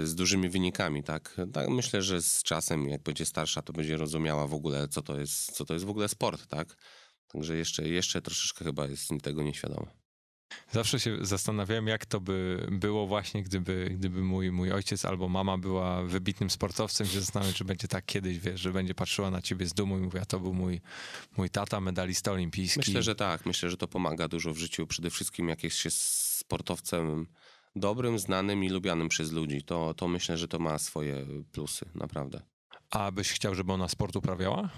[0.09, 1.37] z dużymi wynikami, tak?
[1.53, 1.69] tak?
[1.69, 5.51] Myślę, że z czasem, jak będzie starsza, to będzie rozumiała w ogóle, co to jest,
[5.51, 6.77] co to jest w ogóle sport, tak?
[7.35, 9.87] Także jeszcze, jeszcze troszeczkę chyba jest tego nieświadoma.
[10.71, 15.57] Zawsze się zastanawiałem, jak to by było właśnie, gdyby, gdyby mój, mój ojciec albo mama
[15.57, 17.07] była wybitnym sportowcem.
[17.07, 20.01] Się zastanawiam, czy będzie tak kiedyś, wiesz, że będzie patrzyła na ciebie z dumą i
[20.01, 20.81] mówiła, to był mój,
[21.37, 22.79] mój tata, medalista olimpijski.
[22.79, 23.45] Myślę, że tak.
[23.45, 24.87] Myślę, że to pomaga dużo w życiu.
[24.87, 27.27] Przede wszystkim jak jest się sportowcem
[27.75, 32.41] dobrym, znanym i lubianym przez ludzi, to, to myślę, że to ma swoje plusy, naprawdę.
[32.89, 34.69] A byś chciał, żeby ona sport uprawiała?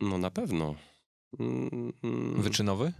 [0.00, 0.74] No na pewno.
[1.40, 2.92] Mm, Wyczynowy?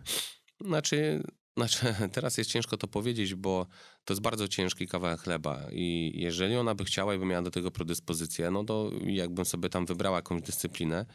[0.61, 1.23] Znaczy,
[1.57, 1.79] znaczy,
[2.15, 3.67] teraz jest ciężko to powiedzieć, bo
[4.05, 7.51] to jest bardzo ciężki kawałek chleba i jeżeli ona by chciała i by miała do
[7.51, 11.07] tego predyspozycję, no to jakbym sobie tam wybrała jakąś dyscyplinę,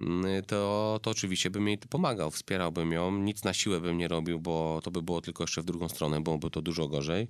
[0.00, 4.40] mm, to, to oczywiście bym jej pomagał, wspierałbym ją, nic na siłę bym nie robił,
[4.40, 7.28] bo to by było tylko jeszcze w drugą stronę, byłoby to dużo gorzej.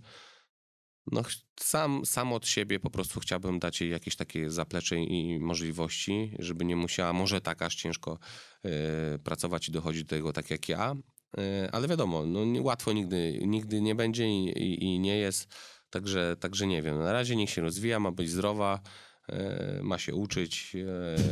[1.13, 1.23] No,
[1.61, 6.65] sam, sam od siebie po prostu chciałbym dać jej jakieś takie zaplecze i możliwości, żeby
[6.65, 8.19] nie musiała może tak aż ciężko
[8.65, 10.97] e, pracować i dochodzić do tego tak jak ja,
[11.39, 15.55] E, ale wiadomo, no, łatwo nigdy, nigdy nie będzie i, i, i nie jest,
[15.91, 16.99] także, także nie wiem.
[16.99, 18.81] Na razie niech się rozwija, ma być zdrowa,
[19.29, 20.77] e, ma się uczyć,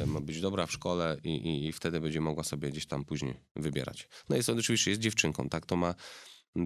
[0.07, 3.41] ma być dobra w szkole i, i, i wtedy będzie mogła sobie gdzieś tam później
[3.57, 4.09] wybierać.
[4.29, 5.95] No jest oczywiście jest dziewczynką, tak, to ma,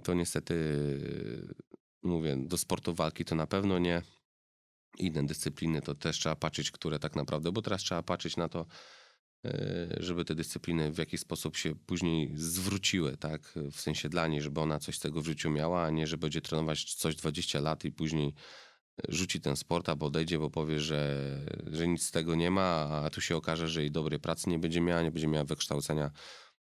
[0.05, 0.55] to niestety
[2.05, 4.03] mówię, do sportu walki to na pewno nie.
[4.99, 8.67] Inne dyscypliny to też trzeba patrzeć, które tak naprawdę, bo teraz trzeba patrzeć na to,
[9.45, 13.55] e, żeby te dyscypliny w jakiś sposób się później zwróciły, tak?
[13.73, 16.19] W sensie dla niej, żeby ona coś z tego w życiu miała, a nie, że
[16.19, 18.35] będzie trenować coś 20 lat i później
[19.09, 21.31] rzuci ten sport, albo odejdzie, bo powie, że,
[21.67, 24.59] że nic z tego nie ma, a tu się okaże, że jej dobrej pracy nie
[24.59, 26.11] będzie miała, nie będzie miała wykształcenia.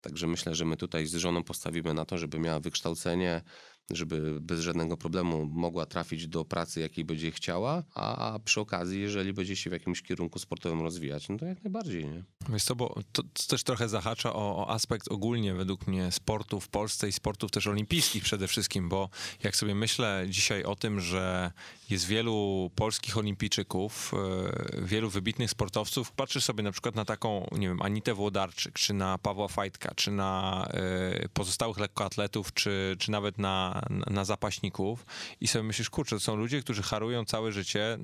[0.02, 3.42] Także myślę, że my tutaj z żoną postawimy na to, żeby miała wykształcenie,
[3.90, 9.34] żeby bez żadnego problemu mogła trafić do pracy, jakiej będzie chciała, a przy okazji, jeżeli
[9.34, 12.24] będzie się w jakimś kierunku sportowym rozwijać, no to jak najbardziej, nie?
[12.50, 16.60] Wiesz co, bo to, to też trochę zahacza o, o aspekt ogólnie według mnie sportu
[16.60, 19.10] w Polsce i sportów też olimpijskich przede wszystkim, bo
[19.44, 21.52] jak sobie myślę dzisiaj o tym, że
[21.90, 27.68] jest wielu polskich olimpijczyków, e, wielu wybitnych sportowców, patrzysz sobie na przykład na taką, nie
[27.68, 33.38] wiem, Anitę Włodarczyk, czy na Pawła Fajtka, czy na e, pozostałych lekkoatletów, czy, czy nawet
[33.38, 35.06] na, na zapaśników
[35.42, 37.98] i sobie myślisz, kurczę, to są ludzie, którzy harują całe życie.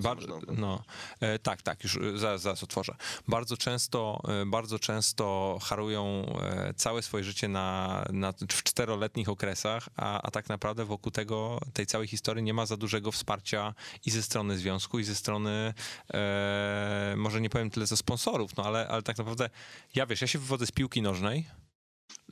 [0.00, 0.82] Bardzo, no,
[1.20, 2.96] e, tak, tak, już zaraz, zaraz otworzę.
[3.28, 9.88] Bardzo często, e, bardzo często harują e, całe swoje życie na, na, w czteroletnich okresach,
[9.96, 13.74] a, a tak naprawdę wokół tego, tej całej historii nie ma za dużego wsparcia
[14.06, 15.74] i ze strony związku, i ze strony,
[16.14, 19.50] e, może nie powiem tyle ze sponsorów, no ale, ale tak naprawdę,
[19.94, 21.46] ja wiesz, ja się wywodzę z piłki nożnej,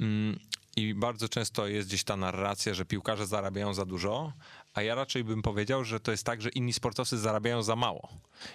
[0.00, 0.38] mm,
[0.76, 4.32] i bardzo często jest gdzieś ta narracja, że piłkarze zarabiają za dużo,
[4.74, 8.08] a ja raczej bym powiedział, że to jest tak, że inni sportowcy zarabiają za mało.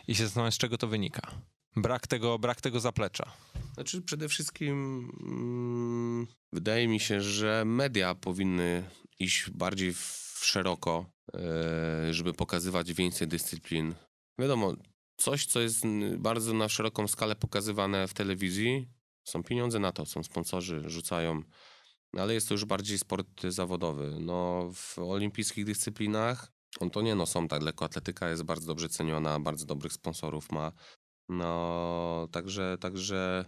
[0.08, 1.32] I się zastanawiam, z czego to wynika.
[1.76, 3.32] Brak tego, brak tego zaplecza.
[3.74, 4.74] Znaczy, przede wszystkim
[5.22, 8.84] mm, wydaje mi się, że media powinny
[9.20, 13.96] iść bardziej w szeroko, e, żeby pokazywać więcej dyscyplin.
[14.40, 14.74] Wiadomo,
[15.18, 15.84] coś, co jest
[16.18, 18.88] bardzo na szeroką skalę pokazywane w telewizji,
[19.24, 21.44] są pieniądze na to, są sponsorzy, rzucają
[22.22, 24.18] ale jest to już bardziej sport zawodowy.
[24.20, 29.40] No, w olimpijskich dyscyplinach, on to nie no, są tak, lekkoatletyka jest bardzo dobrze ceniona,
[29.40, 30.72] bardzo dobrych sponsorów ma.
[31.30, 33.46] No, także, także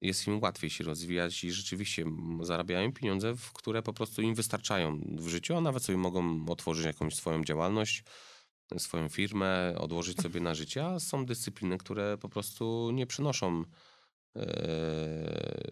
[0.00, 2.04] jest im łatwiej się rozwijać i rzeczywiście
[2.40, 7.14] zarabiają pieniądze, które po prostu im wystarczają w życiu, a nawet sobie mogą otworzyć jakąś
[7.14, 8.04] swoją działalność,
[8.78, 13.64] swoją firmę, odłożyć sobie na życie, a są dyscypliny, które po prostu nie przynoszą
[14.36, 15.64] e,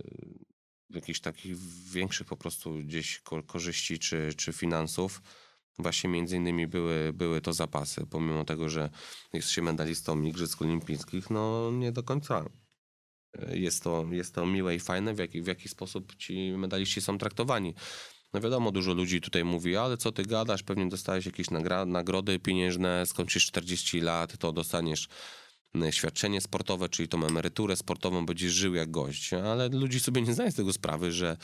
[0.95, 1.57] jakichś takich
[1.93, 5.23] większych po prostu gdzieś korzyści czy, czy finansów.
[5.79, 8.91] Właśnie między innymi były, były to zapasy, pomimo tego, że
[9.33, 12.45] jest się medalistą Igrzysk Olimpijskich, no nie do końca
[13.53, 17.19] jest to, jest to miłe i fajne, w jaki, w jaki sposób ci medaliści są
[17.19, 17.75] traktowani.
[18.33, 21.47] No wiadomo, dużo ludzi tutaj mówi, ale co ty gadasz, pewnie dostałeś jakieś
[21.87, 25.09] nagrody pieniężne, skończysz 40 lat, to dostaniesz
[25.91, 29.33] świadczenie sportowe, czyli tą emeryturę sportową, będziesz żył jak gość.
[29.33, 31.37] Ale ludzie sobie nie zdają z tego sprawy, że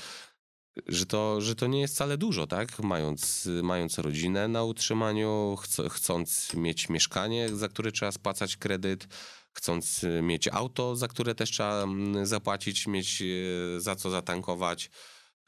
[0.86, 2.78] że to, że to nie jest wcale dużo, tak?
[2.78, 9.06] Mając, mając rodzinę na utrzymaniu, ch chcąc mieć mieszkanie, za które trzeba spłacać kredyt,
[9.52, 11.86] chcąc mieć auto, za które też trzeba
[12.22, 14.90] zapłacić, mieć e, za co zatankować.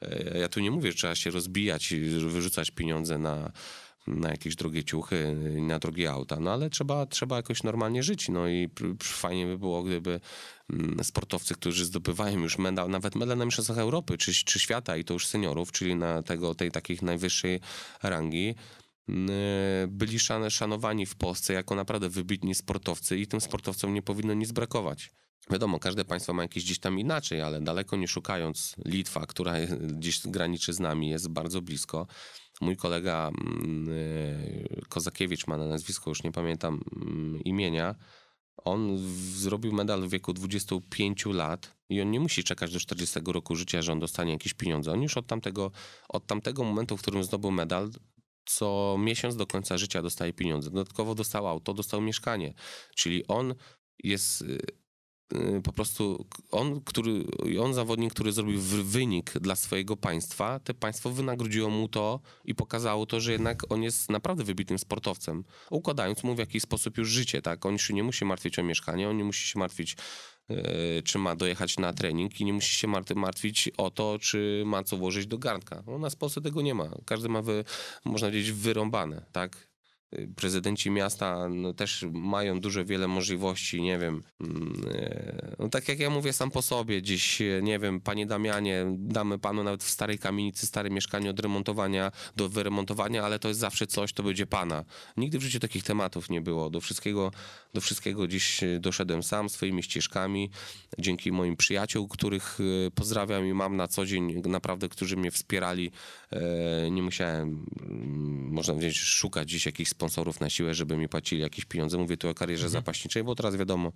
[0.01, 3.51] E, ja tu nie mówię, że trzeba się rozbijać i wyrzucać pieniądze na,
[4.07, 8.47] na jakieś drogie ciuchy, na drogie auta, no ale trzeba, trzeba jakoś normalnie żyć, no
[8.47, 8.69] i
[9.03, 10.19] fajnie by było, gdyby
[10.69, 15.03] mm, sportowcy, którzy zdobywają już medal, nawet medal na Mistrzostwach Europy czy, czy świata i
[15.03, 17.59] to już seniorów, czyli na tego, tej takiej najwyższej
[18.03, 18.55] rangi,
[19.09, 19.29] mm,
[19.87, 25.11] byli szanowani w Polsce jako naprawdę wybitni sportowcy i tym sportowcom nie powinno nic brakować.
[25.49, 30.27] Wiadomo, każde państwo ma jakieś gdzieś tam inaczej, ale daleko nie szukając, Litwa, która gdzieś
[30.27, 32.07] graniczy z nami, jest bardzo blisko,
[32.61, 37.95] Mój kolega mm, y, Kozakiewicz ma na nazwisko, już nie pamiętam mm, imienia.
[38.57, 38.97] On
[39.35, 43.81] zrobił medal w wieku 25 lat i on nie musi czekać do 40 roku życia,
[43.81, 44.91] że on dostanie jakieś pieniądze.
[44.91, 45.71] On już od tamtego,
[46.09, 47.89] od tamtego momentu, w którym zdobył medal,
[48.45, 50.69] co miesiąc do końca życia dostaje pieniądze.
[50.69, 52.53] Dodatkowo dostał auto, dostał mieszkanie.
[52.95, 53.55] Czyli on
[54.03, 54.59] jest y,
[55.63, 57.23] po prostu on, który,
[57.59, 63.05] on zawodnik, który zrobił wynik dla swojego państwa, te państwo wynagrodziło mu to i pokazało
[63.05, 67.41] to, że jednak on jest naprawdę wybitnym sportowcem, układając mu w jakiś sposób już życie,
[67.41, 67.65] tak?
[67.65, 69.97] On się nie musi martwić o mieszkanie, on nie musi się martwić
[70.49, 70.57] yy,
[71.05, 74.97] czy ma dojechać na trening i nie musi się martwić o to, czy ma co
[74.97, 75.83] włożyć do garnka.
[75.87, 76.89] U nas w Polsce tego nie ma.
[77.05, 77.63] Każdy ma, wy,
[78.05, 79.70] można powiedzieć, wyrąbane, tak?
[80.35, 84.23] Prezydenci miasta no, też mają duże wiele możliwości, nie wiem.
[84.41, 88.25] Mm, e, no, tak jak ja mówię sam po sobie, dziś, e, nie wiem, panie
[88.25, 93.47] Damianie, damy panu nawet w starej kamienicy stare mieszkanie od remontowania do wyremontowania, ale to
[93.47, 94.85] jest zawsze coś, to będzie pana.
[95.17, 96.69] Nigdy w życiu takich tematów nie było.
[96.69, 97.31] Do wszystkiego,
[97.73, 100.49] do wszystkiego dziś e, doszedłem sam swoimi ścieżkami,
[100.99, 102.59] dzięki moim przyjaciół, których
[102.95, 105.91] pozdrawiam i mam na co dzień, naprawdę, którzy mnie wspierali.
[106.91, 111.65] Nie musiałem, mm, można powiedzieć, szukać gdzieś jakichś sponsorów na siłę, żeby mi płacili jakieś
[111.65, 111.97] pieniądze.
[111.97, 112.83] Mówię tu o karierze mhm.
[112.83, 113.91] zapaśniczej, bo teraz wiadomo,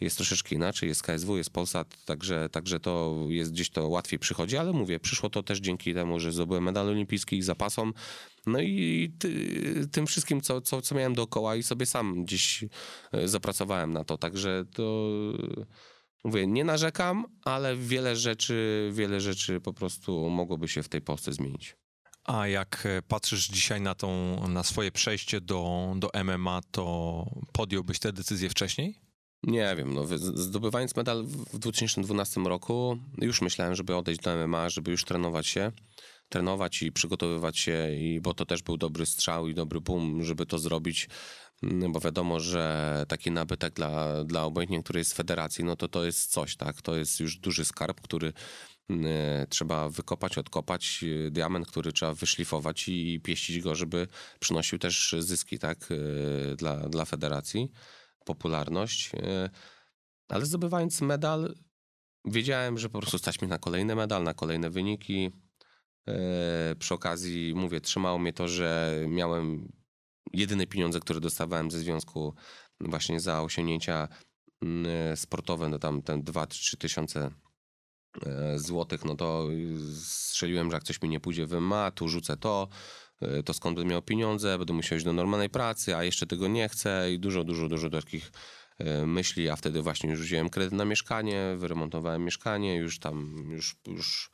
[0.00, 4.56] jest troszeczkę inaczej, jest KSW, jest Polsat, także, także to jest gdzieś to łatwiej przychodzi,
[4.56, 7.94] ale mówię, przyszło to też dzięki temu, że zdobyłem medal olimpijski i zapasom.
[8.48, 12.64] No i ty, tym wszystkim, co, co, co miałem dookoła i sobie sam gdzieś
[13.12, 15.10] e, zapracowałem na to, także to...
[16.24, 21.32] Mówię, nie narzekam, ale wiele rzeczy, wiele rzeczy po prostu mogłoby się w tej Polsce
[21.32, 21.76] zmienić.
[22.24, 27.98] A jak e, patrzysz dzisiaj na, tą, na swoje przejście do, do MMA, to podjąłbyś
[27.98, 29.00] tę decyzję wcześniej?
[29.42, 34.90] Nie wiem, no, zdobywając medal w 2012 roku, już myślałem, żeby odejść do MMA, żeby
[34.90, 35.72] już trenować się,
[36.28, 40.46] trenować i przygotowywać się, i, bo to też był dobry strzał i dobry boom, żeby
[40.46, 41.08] to zrobić,
[41.62, 46.04] mm, bo wiadomo, że taki nabytek dla, dla obojętnie której z federacji, no to to
[46.04, 48.32] jest coś, tak, to jest już duży skarb, który
[48.90, 54.06] e, trzeba wykopać, odkopać e, diament, który trzeba wyszlifować i pieścić go, żeby
[54.40, 57.70] przynosił też zyski tak, e, dla, dla federacji,
[58.24, 59.12] popularność.
[60.28, 61.54] Ale zdobywając medal,
[62.24, 65.30] wiedziałem, że po prostu stać mi na kolejny medal, na kolejne wyniki.
[66.78, 69.72] Przy okazji, mówię, trzymało mnie to, że miałem
[70.32, 72.34] jedyne pieniądze, które dostawałem ze związku
[72.80, 74.08] właśnie za osiągnięcia
[74.62, 77.30] mm, sportowe, no tam ten 2-3 tysiące
[78.26, 79.48] e, złotych, no to
[80.04, 82.68] strzeliłem, że jak coś mi nie pójdzie w MMA, tu rzucę to,
[83.20, 86.48] e, to skąd będę miał pieniądze, będę musiał iść do normalnej pracy, a jeszcze tego
[86.48, 88.32] nie chcę i dużo, dużo, dużo takich
[88.78, 93.76] e, myśli, a wtedy właśnie już wziąłem kredyt na mieszkanie, wyremontowałem mieszkanie, już tam, już,
[93.86, 94.30] już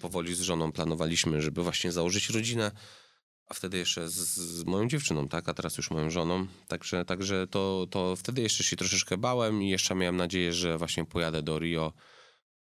[0.00, 2.70] powoli z żoną planowaliśmy, żeby właśnie założyć rodzinę
[3.48, 6.46] a wtedy jeszcze z, z, moją dziewczyną, tak, a teraz już moją żoną.
[6.68, 11.04] Także, także to, to wtedy jeszcze się troszeczkę bałem i jeszcze miałem nadzieję, że właśnie
[11.04, 11.92] pojadę do Rio,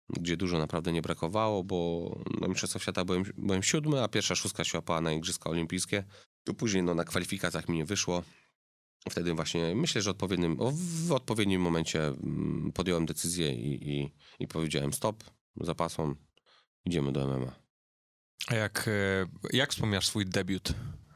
[0.09, 2.09] gdzie dużo naprawdę nie brakowało, bo
[2.41, 6.03] na Mistrzostwach Świata byłem, byłem siódmy, a pierwsza szóstka się łapała na Igrzyska Olimpijskie.
[6.43, 8.23] To później no, na kwalifikacjach mi nie wyszło.
[9.09, 10.57] Wtedy właśnie myślę, że odpowiednim,
[11.07, 15.23] w odpowiednim momencie mm, podjąłem decyzję i, i, i powiedziałem stop,
[15.55, 16.15] zapasom,
[16.85, 17.61] idziemy do MMA.
[18.47, 20.73] A jak, e, jak wspomniasz swój debiut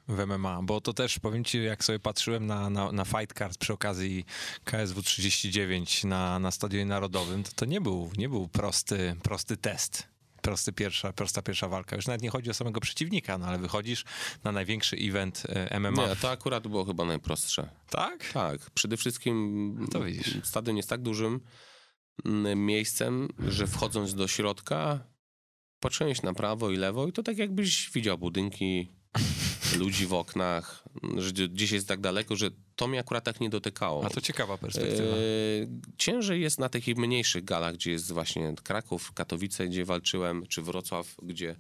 [0.08, 0.60] w MMA?
[0.64, 4.26] Bo to też, powiem ci, jak sobie patrzyłem na, na, na fight card przy okazji
[4.64, 10.16] KSW 39 na, na Stadionie Narodowym, to to nie był, nie był prosty, prosty test.
[10.42, 11.96] Prosty pierwsza, prosta pierwsza walka.
[11.96, 14.04] Już nawet nie chodzi o samego przeciwnika, no ale wychodzisz
[14.44, 16.08] na największy event e, MMA.
[16.08, 17.70] Nie, to akurat było chyba najprostsze.
[17.90, 18.32] Tak?
[18.34, 18.70] Tak.
[18.70, 20.38] Przede wszystkim no to widzisz.
[20.44, 21.40] stadion jest tak dużym
[22.26, 25.00] mm, miejscem, że wchodząc do środka
[25.86, 28.90] patrzyłeś na prawo i lewo i to tak jakbyś widział budynki,
[29.80, 30.84] ludzi w oknach,
[31.18, 34.06] że gdzieś jest tak daleko, że to mnie akurat tak nie dotykało.
[34.06, 35.16] A to ciekawa perspektywa.
[35.16, 35.20] E,
[35.98, 41.16] ciężej jest na takich mniejszych galach, gdzie jest właśnie Kraków, Katowice, gdzie walczyłem, czy Wrocław,
[41.24, 41.56] gdzie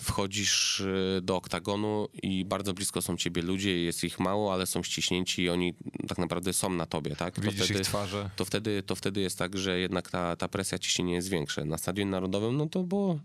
[0.00, 4.82] wchodzisz e, do oktagonu i bardzo blisko są ciebie ludzie, jest ich mało, ale są
[4.82, 5.74] ściśnięci i oni
[6.08, 7.34] tak naprawdę są na tobie, tak?
[7.34, 8.30] To Widzisz wtedy, ich twarze.
[8.36, 11.64] To wtedy, to wtedy jest tak, że jednak ta, ta presja ciśnienia jest większa.
[11.64, 13.20] Na Stadionie Narodowym, no to było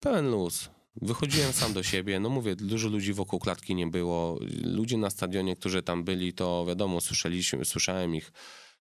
[0.00, 0.70] pełen luz.
[1.02, 4.38] Wychodziłem sam do siebie, no mówię, dużo ludzi wokół klatki nie było.
[4.64, 8.32] Ludzie na stadionie, którzy tam byli, to wiadomo, słyszeliśmy, słyszałem ich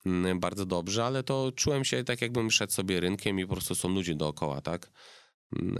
[0.06, 3.76] mm, bardzo dobrze, ale to czułem się tak, jakbym szedł sobie rynkiem i po prostu
[3.76, 4.92] są ludzie dookoła, tak?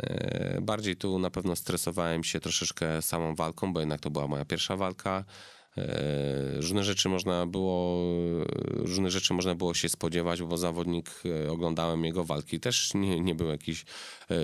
[0.04, 4.46] E, bardziej tu na pewno stresowałem się troszeczkę samą walką, bo jednak to była moja
[4.46, 5.26] pierwsza walka.
[5.78, 8.04] E, różne rzeczy można było,
[8.66, 11.10] różne rzeczy można było się spodziewać, bo zawodnik,
[11.46, 13.86] e, oglądałem jego walki, też nie, nie był jakiś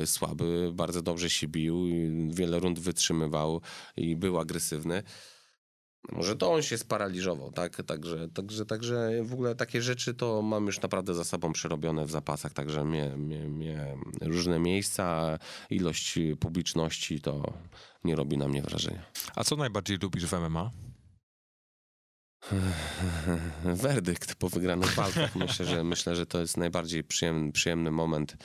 [0.05, 1.85] słaby, bardzo dobrze się bił,
[2.29, 3.61] wiele rund wytrzymywał
[3.97, 5.03] i był agresywny.
[6.11, 7.83] Może to on się sparaliżował, tak?
[7.83, 12.11] Także, także, także w ogóle takie rzeczy to mam już naprawdę za sobą przerobione w
[12.11, 15.39] zapasach, także mnie, mnie, mnie różne miejsca,
[15.69, 17.53] ilość publiczności to
[18.03, 19.05] nie robi na mnie wrażenia.
[19.35, 20.71] A co najbardziej lubisz w MMA?
[23.63, 25.35] Werdykt po wygranych walkach.
[25.35, 28.37] Myślę, że myślę, że to jest najbardziej przyjemny, przyjemny moment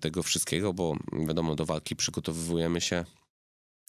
[0.00, 0.96] tego wszystkiego, bo
[1.26, 3.04] wiadomo, do walki przygotowujemy się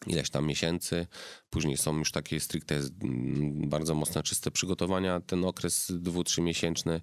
[0.06, 1.08] ileś tam miesięcy.
[1.50, 7.02] Później są już takie stricte mm, bardzo mocne, czyste przygotowania, ten okres dwu, trzymiesięczny.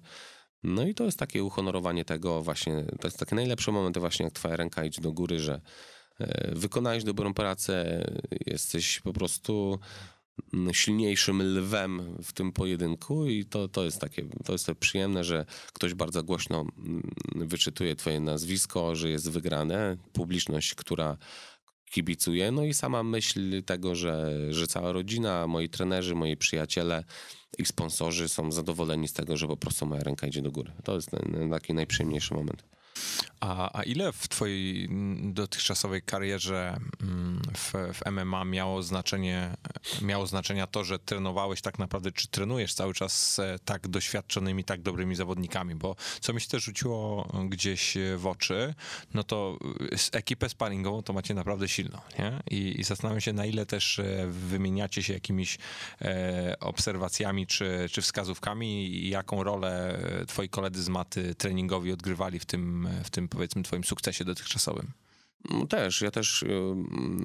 [0.63, 4.33] No i to jest takie uhonorowanie tego właśnie, to jest takie najlepsze momenty właśnie, jak
[4.33, 5.61] twoja ręka idzie do góry, że
[6.19, 8.05] e, wykonałeś dobrą pracę,
[8.45, 9.79] jesteś po prostu
[10.53, 15.23] mm, silniejszym lwem w tym pojedynku i to, to jest takie, to jest to przyjemne,
[15.23, 21.17] że ktoś bardzo głośno mm, wyczytuje twoje nazwisko, że jest wygrane, publiczność, która
[21.91, 22.51] kibicuję.
[22.51, 27.03] No i sama myśl tego, że, że cała rodzina, moi trenerzy, moi przyjaciele
[27.57, 30.71] i sponsorzy są zadowoleni z tego, że po prostu moja ręka idzie do góry.
[30.83, 31.11] To jest
[31.51, 32.74] taki najprzyjemniejszy moment.
[33.39, 34.89] A, a ile w twojej
[35.21, 39.57] dotychczasowej karierze mm, w, w MMA miało znaczenie,
[40.01, 44.81] miało znaczenia to, że trenowałeś tak naprawdę, czy trenujesz cały czas z tak doświadczonymi, tak
[44.81, 45.75] dobrymi zawodnikami?
[45.75, 48.73] Bo co mi się też rzuciło gdzieś w oczy,
[49.13, 49.59] no to
[50.11, 52.39] ekipę sparingową to macie naprawdę silną, nie?
[52.51, 55.57] I, i zastanawiam się, na ile też e, wymieniacie się jakimiś
[56.01, 62.39] e, obserwacjami czy, czy wskazówkami i jaką rolę e, twoi koledzy z maty treningowi odgrywali
[62.39, 64.91] w tym, w tym powiedzmy twoim sukcesie dotychczasowym?
[65.49, 66.75] No też, ja też y,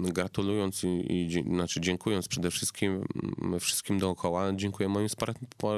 [0.02, 3.04] gratulując i, i, znaczy dziękując przede wszystkim
[3.42, 5.08] mm, wszystkim dookoła, dziękuję moim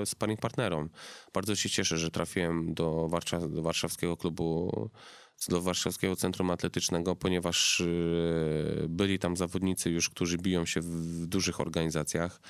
[0.05, 0.91] sparring partnerom.
[1.35, 3.09] Bardzo się cieszę, że trafiłem do,
[3.49, 4.91] do warszawskiego klubu,
[5.49, 11.61] do warszawskiego centrum atletycznego, ponieważ y, byli tam zawodnicy już, którzy biją się w dużych
[11.61, 12.41] organizacjach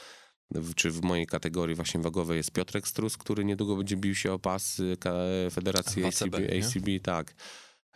[0.76, 4.38] czy w mojej kategorii właśnie wagowej jest Piotrek Strus, który niedługo będzie bił się o
[4.38, 4.96] pas y,
[5.50, 7.34] Federacji ACB, ACB tak.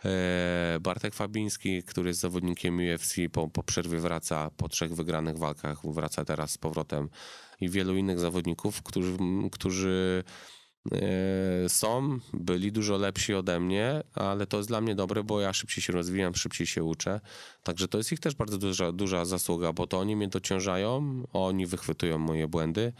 [0.05, 5.81] E, Bartek Fabiński, który jest zawodnikiem UFC, po, po przerwie wraca, po trzech wygranych walkach
[5.93, 7.09] wraca teraz z powrotem
[7.61, 9.17] i wielu innych zawodników, którzy,
[9.51, 10.23] którzy
[11.67, 15.83] są, byli dużo lepsi ode mnie, ale to jest dla mnie dobre, bo ja szybciej
[15.83, 17.21] się rozwijam, szybciej się uczę.
[17.63, 21.65] Także to jest ich też bardzo duża, duża zasługa, bo to oni mnie dociążają, oni
[21.65, 22.93] wychwytują moje błędy.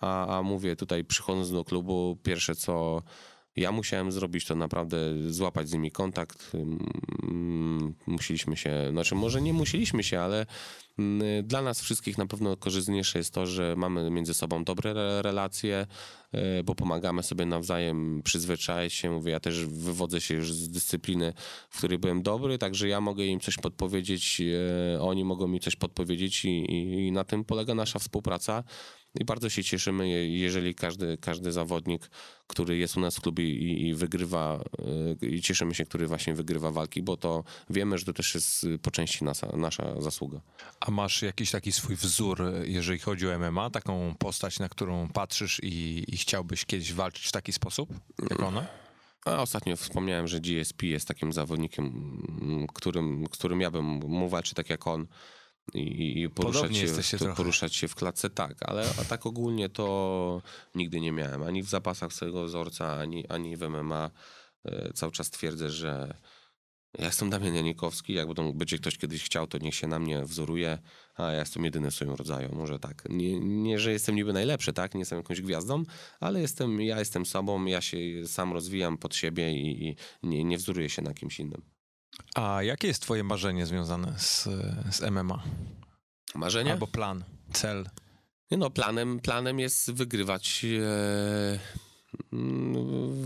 [0.00, 3.02] A, a mówię tutaj, przychodząc do klubu, pierwsze co
[3.60, 4.96] ja musiałem zrobić, to naprawdę
[5.28, 6.52] złapać z nimi kontakt.
[7.22, 10.46] Mm, musieliśmy się, znaczy może nie musieliśmy się, ale
[10.98, 15.86] mm, dla nas wszystkich na pewno korzystniejsze jest to, że mamy między sobą dobre relacje,
[16.32, 19.10] e, bo pomagamy sobie nawzajem przyzwyczaić się.
[19.10, 21.32] Mówię, ja też wywodzę się już z dyscypliny,
[21.70, 25.76] w której byłem dobry, także ja mogę im coś podpowiedzieć, e, oni mogą mi coś
[25.76, 28.64] podpowiedzieć i, i, i na tym polega nasza współpraca.
[29.14, 32.10] I bardzo się cieszymy, jeżeli każdy, każdy zawodnik,
[32.46, 34.64] który jest u nas w klubie i, i wygrywa,
[35.22, 38.66] y, i cieszymy się, który właśnie wygrywa walki, bo to wiemy, że to też jest
[38.82, 40.40] po części nasza, nasza zasługa.
[40.80, 45.60] A masz jakiś taki swój wzór, jeżeli chodzi o MMA, taką postać, na którą patrzysz
[45.62, 47.90] i, i chciałbyś kiedyś walczyć w taki sposób,
[48.30, 48.66] jak ona?
[49.24, 54.70] A ostatnio wspomniałem, że GSP jest takim zawodnikiem, którym, którym ja bym mógł walczyć tak
[54.70, 55.06] jak on
[55.74, 60.42] i, i poruszać, się, w, poruszać się w klatce, tak, ale a tak ogólnie to
[60.74, 61.42] nigdy nie miałem.
[61.42, 64.10] Ani w zapasach swojego wzorca, ani, ani w MMA.
[64.64, 66.14] E, cały czas twierdzę, że
[66.98, 70.78] ja jestem Damian Janikowski, jak będzie ktoś kiedyś chciał, to niech się na mnie wzoruje,
[71.14, 73.02] a ja jestem jedyny w swoim rodzaju, może tak.
[73.10, 75.82] Nie, nie, że jestem niby najlepszy, tak, nie jestem jakąś gwiazdą,
[76.20, 80.58] ale jestem, ja jestem sobą, ja się sam rozwijam pod siebie i, i nie, nie
[80.58, 81.77] wzoruję się na kimś innym.
[82.34, 84.48] A jakie jest twoje marzenie związane z,
[84.90, 85.42] z MMA?
[86.34, 86.72] Marzenie?
[86.72, 87.88] Albo plan, cel?
[88.50, 91.58] No, planem, planem jest wygrywać e,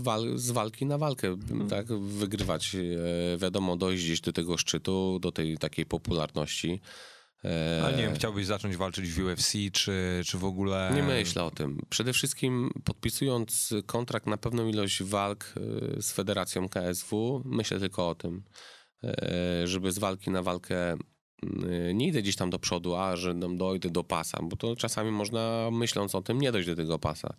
[0.01, 1.69] wal, z walki na walkę, hmm.
[1.69, 1.87] tak?
[1.93, 6.81] Wygrywać, e, wiadomo, dojść gdzieś do tego szczytu, do tej takiej popularności.
[7.45, 10.91] E, Ale nie wiem, chciałbyś zacząć walczyć w UFC, czy, czy w ogóle...
[10.95, 11.81] Nie myślę o tym.
[11.89, 15.53] Przede wszystkim podpisując kontrakt na pewną ilość walk
[15.97, 18.43] e, z Federacją KSW, myślę tylko o tym.
[19.03, 20.97] E, żeby z walki na walkę e,
[21.93, 25.69] nie idę gdzieś tam do przodu, a że dojdę do pasa, bo to czasami można
[25.71, 27.35] myśląc o tym nie dojść do tego pasa.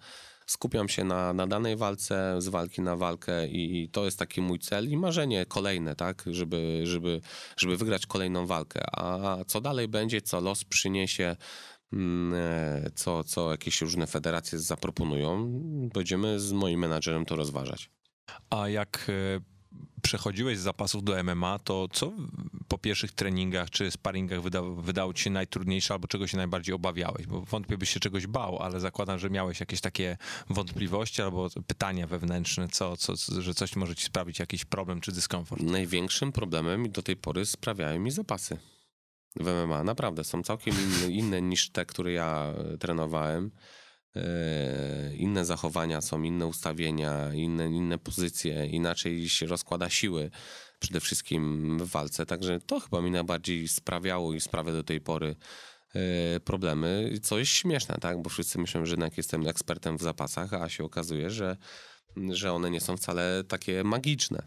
[0.47, 4.59] Skupiam się na, na danej walce, z walki na walkę i to jest taki mój
[4.59, 7.21] cel i marzenie kolejne, tak, żeby, żeby,
[7.57, 8.81] żeby wygrać kolejną walkę.
[8.93, 11.37] A co dalej będzie, co los przyniesie,
[11.93, 15.51] mm, e, co, co jakieś różne federacje zaproponują,
[15.95, 17.91] będziemy z moim menadżerem to rozważać.
[18.51, 19.11] A jak
[20.03, 22.13] przechodziłeś z zapasów do MMA, to co
[22.69, 27.27] po pierwszych treningach czy sparingach wydało, wydało ci się najtrudniejsze albo czego się najbardziej obawiałeś?
[27.27, 30.17] Bo wątpię, byś się czegoś bał, ale zakładam, że miałeś jakieś takie
[30.51, 35.63] wątpliwości albo pytania wewnętrzne, co, co, że coś może ci sprawić jakiś problem czy dyskomfort.
[35.63, 38.59] Największym problemem do tej pory sprawiają mi zapasy
[39.37, 39.85] w MMA.
[39.85, 43.51] Naprawdę, są całkiem inne, inne niż te, które ja trenowałem.
[44.17, 50.31] E, inne zachowania są, inne ustawienia, inne, inne pozycje, inaczej się rozkłada siły
[50.79, 52.27] przede wszystkim w walce.
[52.27, 55.37] Także to chyba mi najbardziej sprawiało i sprawia do tej pory
[55.95, 58.23] e, problemy, co jest śmieszne, tak?
[58.23, 61.57] Bo wszyscy myślą, że jednak jestem ekspertem w zapasach, a się okazuje, że,
[62.31, 64.43] że one nie są wcale takie magiczne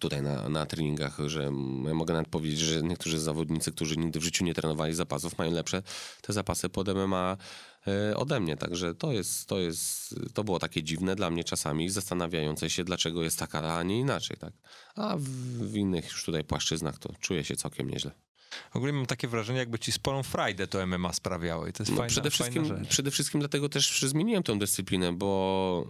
[0.00, 1.50] tutaj na, na treningach, że
[1.94, 5.82] mogę nawet powiedzieć, że niektórzy zawodnicy, którzy nigdy w życiu nie trenowali zapasów, mają lepsze
[6.22, 7.36] te zapasy pod MMA
[8.16, 8.56] ode mnie.
[8.56, 13.22] Także to jest, to jest, to było takie dziwne dla mnie czasami, zastanawiające się, dlaczego
[13.22, 14.52] jest taka, a nie inaczej, tak.
[14.94, 15.22] A w,
[15.70, 18.10] w innych już tutaj płaszczyznach to czuję się całkiem nieźle.
[18.72, 21.92] W ogóle mam takie wrażenie, jakby ci sporą frajdę to MMA sprawiało i to jest
[21.92, 25.88] no, fajna, przede wszystkim, fajna Przede wszystkim dlatego też zmieniłem tę dyscyplinę, bo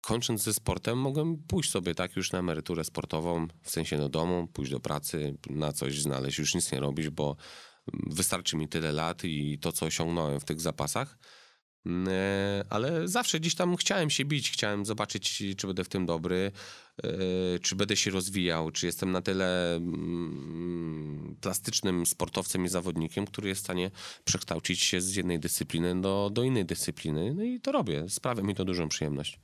[0.00, 4.48] kończąc ze sportem, mogłem pójść sobie tak już na emeryturę sportową, w sensie do domu,
[4.52, 7.36] pójść do pracy, na coś znaleźć, już nic nie robić, bo
[7.92, 11.18] wystarczy mi tyle lat i to, co osiągnąłem w tych zapasach.
[11.86, 16.06] Mm, e, ale zawsze gdzieś tam chciałem się bić, chciałem zobaczyć, czy będę w tym
[16.06, 16.52] dobry,
[17.02, 23.48] e, czy będę się rozwijał, czy jestem na tyle mm, plastycznym sportowcem i zawodnikiem, który
[23.48, 23.90] jest w stanie
[24.24, 27.34] przekształcić się z jednej dyscypliny do, do innej dyscypliny.
[27.34, 28.08] No i to robię.
[28.08, 29.40] Sprawia mi to dużą przyjemność.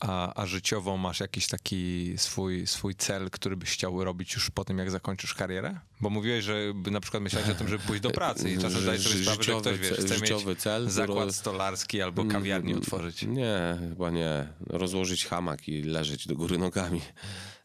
[0.00, 4.64] A, a życiowo masz jakiś taki swój, swój cel, który byś chciał robić już po
[4.64, 5.80] tym, jak zakończysz karierę?
[6.00, 9.08] Bo mówiłeś, że na przykład myślałeś o tym, żeby pójść do pracy i czasem zdajesz
[9.08, 13.22] sobie sprawę, że ktoś wiesz, chce mieć cel, zakład stolarski albo kawiarnię mm, otworzyć.
[13.22, 14.48] Nie, chyba nie.
[14.66, 17.00] Rozłożyć hamak i leżeć do góry nogami.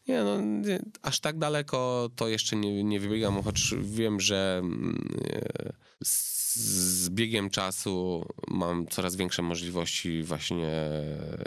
[0.08, 4.62] Nie, no, nie, aż tak daleko to jeszcze nie, nie wybiegam, choć wiem, że
[6.04, 10.70] z, z biegiem czasu mam coraz większe możliwości właśnie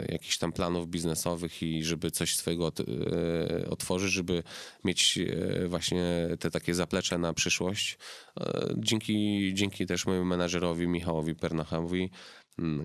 [0.08, 4.42] jakichś tam planów biznesowych i żeby coś swojego e, otworzyć, żeby
[4.84, 7.98] mieć e, właśnie te takie zaplecze na przyszłość.
[8.40, 12.10] E, Dzięki, dzięki też mojemu menadżerowi Michałowi Pernachowi,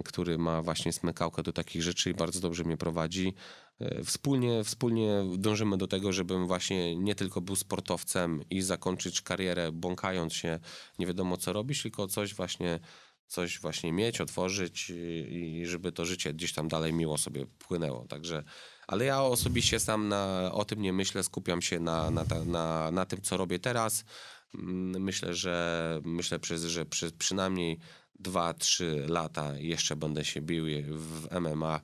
[0.06, 3.34] który ma właśnie smykałkę do takich rzeczy i bardzo dobrze mnie prowadzi.
[3.80, 9.72] E, Wspólnie, wspólnie dążymy do tego, żebym właśnie nie tylko był sportowcem i zakończyć karierę
[9.72, 10.60] bąkając się,
[11.00, 12.80] nie wiadomo co robić, tylko coś właśnie,
[13.28, 14.90] coś właśnie mieć, otworzyć
[15.30, 18.08] i, żeby to życie gdzieś tam dalej miło sobie płynęło.
[18.08, 18.44] Także,
[18.88, 23.06] ale ja osobiście sam na, o tym nie myślę, skupiam się na, na, na, na
[23.06, 24.06] tym, co robię teraz.
[24.56, 27.80] Mm, Myślę, że myślę, że przez przynajmniej
[28.24, 31.82] 2-3 lata jeszcze będę się bił w MMA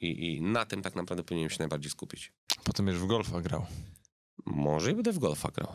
[0.00, 2.32] i, i na tym tak naprawdę powinienem się najbardziej skupić.
[2.64, 3.66] Potem już w golfa grał.
[4.46, 5.74] Może i będę w golfa grał.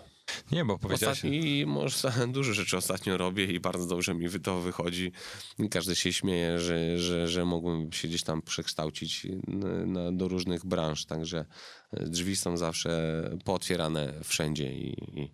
[0.52, 1.18] Nie, bo powiedziałeś...
[1.18, 5.12] Ostatni, I może dużo rzeczy ostatnio robię i bardzo dobrze mi to wychodzi.
[5.60, 10.28] I Każdy się śmieje, że, że, że mogłem się gdzieś tam przekształcić na, na, do
[10.28, 11.46] różnych branż, także
[11.94, 15.34] drzwi są zawsze pootwierane wszędzie i, i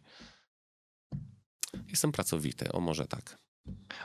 [1.88, 3.47] jestem pracowity, o może tak.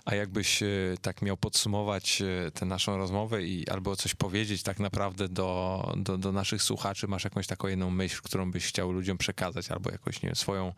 [0.04, 0.66] A jakbyś e,
[1.02, 6.18] tak miał podsumować e, tę naszą rozmowę i albo coś powiedzieć tak naprawdę do, do,
[6.18, 10.22] do naszych słuchaczy, masz jakąś taką jedną myśl, którą byś chciał ludziom przekazać, albo jakąś,
[10.22, 10.72] nie wiem, swoją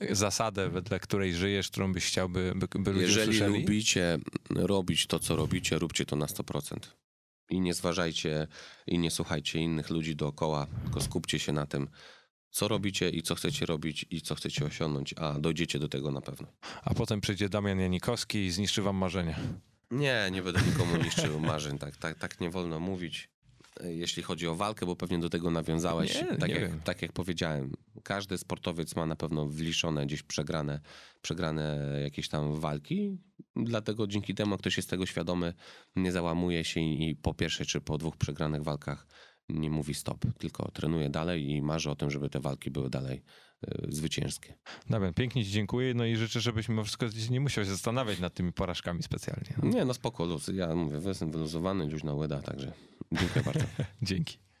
[0.00, 3.60] e, zasadę, wedle której żyjesz, którą byś chciał, by, by, by ludzie Jeżeli słyszeli?
[3.60, 4.18] lubicie
[4.50, 6.76] robić to, co robicie, róbcie to na 100%.
[7.50, 8.46] I nie zważajcie
[8.86, 11.88] i nie słuchajcie innych ludzi dookoła, tylko skupcie się na tym,
[12.52, 16.20] co robicie i co chcecie robić i co chcecie osiągnąć, a dojdziecie do tego na
[16.20, 16.48] pewno.
[16.82, 19.38] A potem przyjdzie Damian Janikowski i zniszczy wam marzenia.
[19.90, 23.28] Nie, nie będę nikomu niszczył marzeń, tak, tak, tak nie wolno mówić.
[23.84, 26.80] Jeśli chodzi o walkę, bo pewnie do tego nawiązałeś, Nie, tak, nie jak, wiem.
[26.84, 27.72] tak jak powiedziałem,
[28.02, 30.80] każdy sportowiec ma na pewno wliczone gdzieś przegrane,
[31.22, 33.18] przegrane jakieś tam walki,
[33.56, 35.54] dlatego dzięki temu ktoś jest tego świadomy,
[35.96, 39.06] nie załamuje się i po pierwszej czy po dwóch przegranych walkach
[39.48, 43.22] nie mówi stop, tylko trenuje dalej i marzy o tym, żeby te walki były dalej
[43.62, 44.54] e, zwycięskie.
[44.90, 48.34] Damian, pięknie ci dziękuję, no i życzę, żebyś mimo wszystko nie musiał się zastanawiać nad
[48.34, 49.54] tymi porażkami specjalnie.
[49.62, 50.50] Nie, no spoko, luz.
[50.54, 52.72] Ja mówię, jestem wyluzowany, luźna łyda, także
[53.12, 53.64] dziękuję bardzo.
[54.02, 54.51] Dzięki.